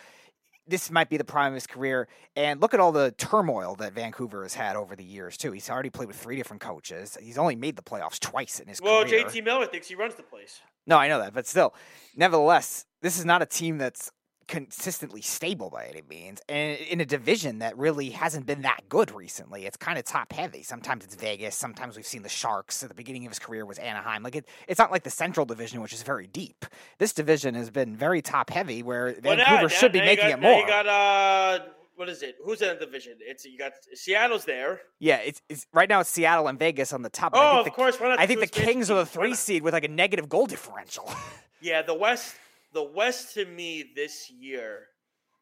[0.66, 2.08] this might be the prime of his career.
[2.34, 5.52] And look at all the turmoil that Vancouver has had over the years too.
[5.52, 7.18] He's already played with three different coaches.
[7.20, 9.24] He's only made the playoffs twice in his Well, career.
[9.26, 10.60] JT Miller thinks he runs the place.
[10.86, 11.74] No, I know that, but still,
[12.16, 14.10] nevertheless, this is not a team that's
[14.46, 19.10] consistently stable by any means, and in a division that really hasn't been that good
[19.10, 19.64] recently.
[19.64, 20.62] It's kind of top heavy.
[20.62, 21.54] Sometimes it's Vegas.
[21.56, 22.82] Sometimes we've seen the Sharks.
[22.82, 24.22] At the beginning of his career was Anaheim.
[24.22, 26.66] Like it, it's not like the Central Division, which is very deep.
[26.98, 30.10] This division has been very top heavy, where Well, Vancouver now- should be now you
[30.10, 30.60] making got- it more.
[30.60, 31.58] You got uh,
[31.96, 32.36] what is it?
[32.44, 33.14] Who's in the division?
[33.20, 34.80] It's you got Seattle's there.
[34.98, 37.32] yeah, it's, it's right now it's Seattle and Vegas on the top.
[37.32, 38.00] but I Oh, think of the, course.
[38.00, 40.46] Why not I think the Kings are the three seed with like a negative goal
[40.46, 41.10] differential.
[41.60, 42.34] Yeah, the West.
[42.74, 44.88] The West to me this year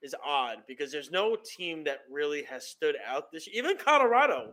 [0.03, 3.49] is odd because there's no team that really has stood out this.
[3.49, 3.65] Year.
[3.65, 4.53] Even Colorado,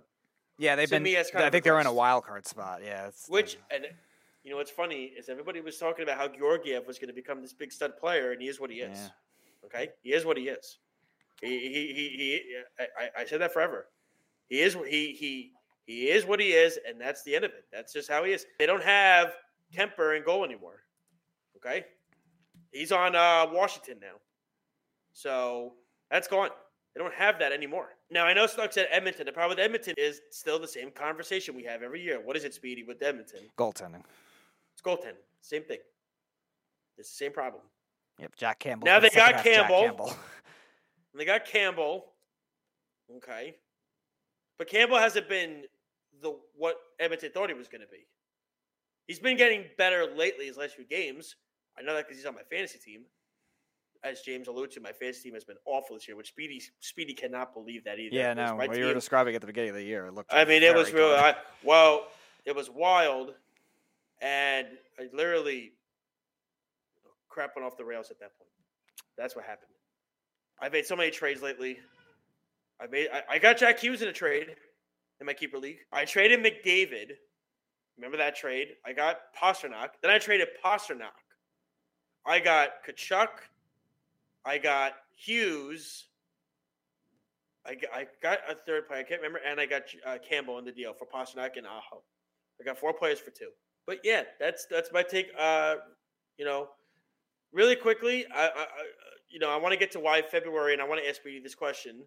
[0.58, 1.04] yeah, they've been.
[1.04, 2.82] me, I of think they're in a wild card spot.
[2.84, 3.86] Yeah, it's, which and
[4.44, 7.40] you know what's funny is everybody was talking about how Georgiev was going to become
[7.42, 8.98] this big stud player, and he is what he is.
[8.98, 9.66] Yeah.
[9.66, 10.80] Okay, he is what he is.
[11.42, 12.10] He he he.
[12.18, 12.42] he
[13.00, 13.88] I, I- said that forever.
[14.48, 15.52] He is he he
[15.86, 17.66] he is what he is, and that's the end of it.
[17.72, 18.46] That's just how he is.
[18.60, 19.34] They don't have
[19.74, 20.84] Kuemper in goal anymore.
[21.58, 21.86] Okay,
[22.72, 24.16] he's on uh, Washington now,
[25.14, 25.74] so
[26.10, 26.50] that's gone.
[26.96, 27.90] They don't have that anymore.
[28.10, 29.26] Now I know Snug said Edmonton.
[29.26, 32.20] The problem with Edmonton is still the same conversation we have every year.
[32.24, 33.42] What is it, Speedy, with Edmonton?
[33.58, 34.04] goaltending.
[34.74, 35.22] It's goaltending.
[35.42, 35.78] Same thing.
[36.98, 37.62] It's the same problem.
[38.20, 38.86] Yep, Jack Campbell.
[38.86, 39.82] Now they got Campbell.
[39.82, 40.14] Campbell.
[41.14, 42.06] And they got Campbell.
[43.18, 43.56] Okay.
[44.58, 45.64] But Campbell hasn't been
[46.22, 48.06] the what Edmonton thought he was going to be.
[49.08, 51.36] He's been getting better lately his last few games.
[51.78, 53.02] I know that because he's on my fantasy team.
[54.04, 57.14] As James alluded to, my fantasy team has been awful this year, which Speedy Speedy
[57.14, 58.16] cannot believe that either.
[58.16, 58.56] Yeah, no.
[58.56, 60.34] What you were describing at the beginning of the year, it looked.
[60.34, 61.16] I mean, it was really.
[61.16, 62.08] I, well,
[62.46, 63.34] it was wild,
[64.22, 65.74] and I literally
[67.30, 68.52] crapping off the rails at that point.
[69.18, 69.72] That's what happened.
[70.62, 71.80] I've made so many trades lately.
[72.82, 74.56] I made I, I got Jack Hughes in a trade
[75.20, 75.80] in my keeper league.
[75.92, 77.12] I traded McDavid.
[77.98, 78.70] Remember that trade?
[78.86, 79.90] I got Pastrnak.
[80.02, 81.18] Then I traded Pastrnak.
[82.26, 83.28] I got Tkachuk.
[84.46, 86.06] I got Hughes.
[87.66, 89.02] I got, I got a third player.
[89.02, 92.02] I can't remember, and I got uh, Campbell in the deal for Pastrnak and Aho.
[92.60, 93.50] I got four players for two.
[93.86, 95.28] But yeah, that's that's my take.
[95.38, 95.76] Uh,
[96.38, 96.70] you know,
[97.52, 98.66] really quickly, I, I
[99.30, 101.42] you know I want to get to why February, and I want to ask you
[101.42, 102.04] this question.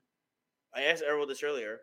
[0.74, 1.80] I asked Errol this earlier.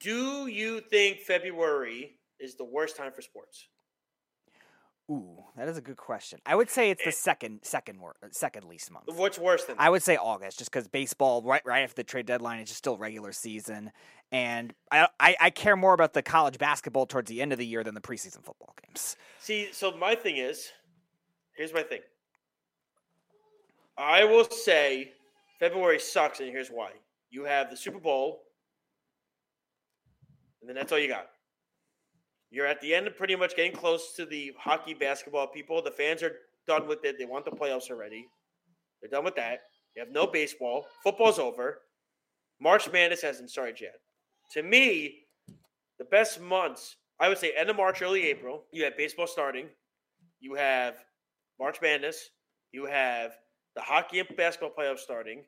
[0.00, 3.66] Do you think February is the worst time for sports?
[5.10, 6.38] Ooh, that is a good question.
[6.44, 7.12] I would say it's the Eh.
[7.12, 9.06] second, second, wor- second least month.
[9.14, 12.26] What's worse than I would say August, just because baseball right right after the trade
[12.26, 13.90] deadline is just still regular season,
[14.30, 17.64] and I, I I care more about the college basketball towards the end of the
[17.66, 19.16] year than the preseason football games.
[19.40, 20.70] See, so my thing is,
[21.56, 22.00] here's my thing.
[23.98, 25.12] I will say
[25.58, 26.92] February sucks, and here's why.
[27.30, 28.42] You have the Super Bowl,
[30.60, 31.26] and then that's all you got.
[32.50, 35.82] You're at the end of pretty much getting close to the hockey basketball people.
[35.82, 36.36] The fans are
[36.66, 37.18] done with it.
[37.18, 38.26] They want the playoffs already.
[39.00, 39.60] They're done with that.
[39.94, 40.86] You have no baseball.
[41.02, 41.80] Football's over.
[42.60, 43.96] March Madness hasn't started yet.
[44.52, 45.24] To me,
[45.98, 49.66] the best months, I would say end of March, early April, you have baseball starting.
[50.40, 51.04] You have
[51.58, 52.30] March Madness.
[52.72, 53.32] You have
[53.78, 55.44] the hockey and basketball playoffs starting.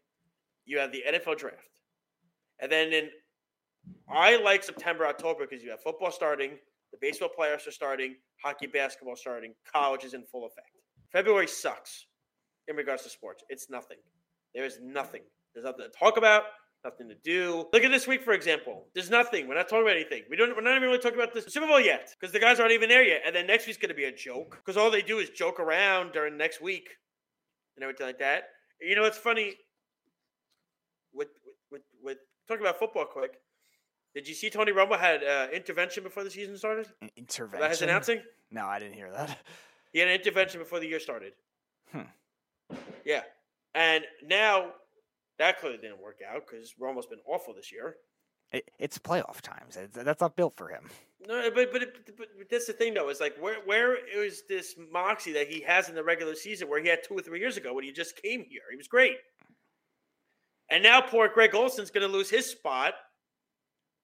[0.64, 1.80] You have the NFL draft.
[2.60, 3.08] And then in
[4.08, 6.52] I like September, October because you have football starting,
[6.92, 10.70] the baseball playoffs are starting, hockey, basketball starting, college is in full effect.
[11.10, 12.06] February sucks
[12.68, 13.42] in regards to sports.
[13.48, 13.96] It's nothing.
[14.54, 15.22] There is nothing.
[15.54, 16.44] There's nothing to talk about,
[16.84, 17.66] nothing to do.
[17.72, 18.86] Look at this week, for example.
[18.94, 19.48] There's nothing.
[19.48, 20.22] We're not talking about anything.
[20.30, 20.54] We don't.
[20.54, 22.88] We're not even really talking about the Super Bowl yet because the guys aren't even
[22.88, 23.22] there yet.
[23.26, 25.58] And then next week's going to be a joke because all they do is joke
[25.58, 26.90] around during next week
[27.80, 28.50] and everything like that.
[28.80, 29.54] You know, it's funny.
[31.14, 31.28] With
[31.70, 33.40] with with talking about football, quick.
[34.14, 36.88] Did you see Tony Romo had uh, intervention before the season started?
[37.00, 37.60] An intervention.
[37.60, 38.20] That his announcing.
[38.50, 39.38] No, I didn't hear that.
[39.92, 41.32] He had an intervention before the year started.
[41.92, 42.02] Hmm.
[43.04, 43.22] Yeah,
[43.74, 44.72] and now
[45.38, 47.96] that clearly didn't work out because Romo's been awful this year.
[48.52, 49.78] It, it's playoff times.
[49.92, 50.90] That's not built for him.
[51.26, 53.10] No, but but, it, but that's the thing though.
[53.10, 56.82] Is like where where is this moxie that he has in the regular season where
[56.82, 58.62] he had two or three years ago when he just came here?
[58.70, 59.16] He was great,
[60.70, 62.94] and now poor Greg Olsen's going to lose his spot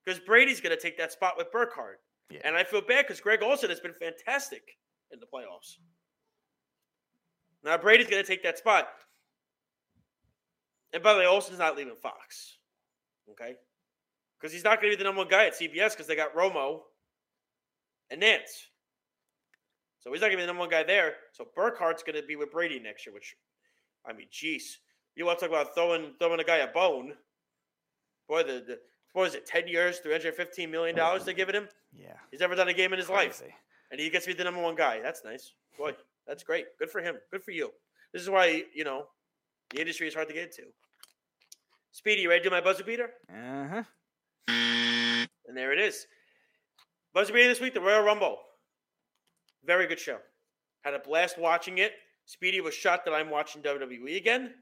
[0.05, 2.01] because Brady's going to take that spot with Burkhardt.
[2.31, 2.41] Yeah.
[2.45, 4.63] And I feel bad because Greg Olsen has been fantastic
[5.11, 5.79] in the playoffs.
[7.65, 8.89] Now Brady's going to take that spot.
[10.93, 12.59] And by the way, Olsen's not leaving Fox.
[13.31, 13.55] Okay?
[14.41, 16.35] Because he's not going to be the number one guy at CBS because they got
[16.35, 16.81] Romo
[18.11, 18.69] and Nance.
[20.01, 21.15] So he's not going to be the number one guy there.
[21.33, 23.35] So Burkhardt's going to be with Brady next year, which,
[24.09, 24.63] I mean, jeez.
[25.17, 27.15] You want to talk about throwing throwing a guy a bone?
[28.29, 28.79] Boy, the, the
[29.15, 29.47] what is it?
[29.47, 31.69] Ten years, three hundred fifteen million dollars they're giving him.
[31.93, 32.17] Yeah.
[32.31, 33.43] He's never done a game in his life,
[33.91, 35.01] and he gets to be the number one guy.
[35.01, 35.53] That's nice.
[35.79, 35.93] Boy,
[36.27, 36.67] that's great.
[36.79, 37.17] Good for him.
[37.33, 37.71] Good for you.
[38.13, 39.07] This is why you know
[39.71, 40.71] the industry is hard to get into.
[41.93, 43.11] Speedy, you ready to do my buzzer beater?
[43.33, 43.83] Uh huh.
[44.49, 46.07] And there it is.
[47.17, 48.37] Buzzer beater this week: the Royal Rumble.
[49.65, 50.19] Very good show.
[50.83, 51.93] Had a blast watching it.
[52.27, 54.53] Speedy was shocked that I'm watching WWE again.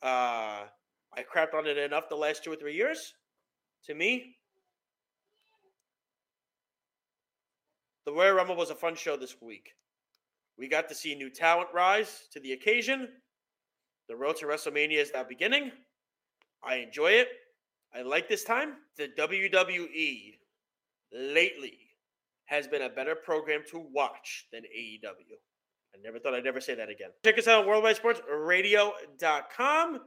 [0.00, 0.66] Uh,
[1.16, 3.12] I crapped on it enough the last two or three years.
[3.86, 4.36] To me,
[8.06, 9.74] the Royal Rumble was a fun show this week.
[10.56, 13.08] We got to see new talent rise to the occasion.
[14.08, 15.72] The road to WrestleMania is now beginning.
[16.62, 17.26] I enjoy it.
[17.92, 18.74] I like this time.
[18.96, 20.37] The WWE
[21.12, 21.78] lately
[22.46, 25.36] has been a better program to watch than AEW.
[25.94, 27.10] I never thought I'd ever say that again.
[27.24, 30.00] Check us out on worldwidesportsradio.com.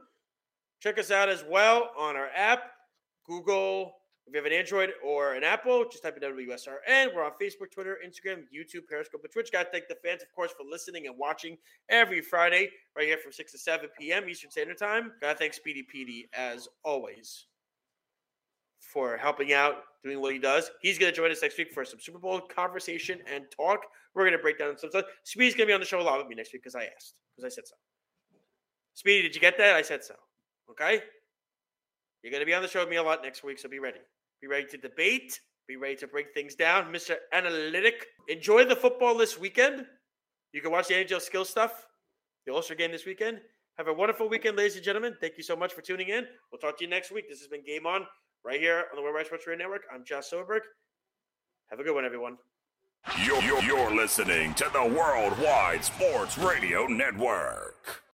[0.80, 2.72] Check us out as well on our app,
[3.26, 3.94] Google.
[4.26, 7.14] If you have an Android or an Apple, just type in WSRN.
[7.14, 9.50] We're on Facebook, Twitter, Instagram, YouTube, Periscope, and Twitch.
[9.50, 11.56] Got to thank the fans, of course, for listening and watching
[11.88, 14.28] every Friday, right here from 6 to 7 p.m.
[14.28, 15.12] Eastern Standard Time.
[15.20, 17.46] Got to thank Speedy Petey, as always,
[18.92, 20.70] for helping out, doing what he does.
[20.80, 23.80] He's going to join us next week for some Super Bowl conversation and talk.
[24.14, 25.04] We're going to break down some stuff.
[25.24, 26.88] Speedy's going to be on the show a lot with me next week because I
[26.94, 27.74] asked, because I said so.
[28.94, 29.74] Speedy, did you get that?
[29.74, 30.14] I said so.
[30.70, 31.02] Okay?
[32.22, 33.78] You're going to be on the show with me a lot next week, so be
[33.78, 34.00] ready.
[34.40, 35.40] Be ready to debate.
[35.66, 36.92] Be ready to break things down.
[36.92, 37.16] Mr.
[37.32, 39.86] Analytic, enjoy the football this weekend.
[40.52, 41.86] You can watch the NHL skill stuff,
[42.46, 43.40] the All-Star game this weekend.
[43.78, 45.16] Have a wonderful weekend, ladies and gentlemen.
[45.20, 46.26] Thank you so much for tuning in.
[46.50, 47.28] We'll talk to you next week.
[47.28, 48.06] This has been Game On
[48.44, 49.82] right here on the Worldwide Sports Radio Network.
[49.92, 50.60] I'm Josh Soberg.
[51.70, 52.36] Have a good one, everyone.
[53.24, 58.02] You're, you're, you're listening to the Worldwide Sports Radio Network.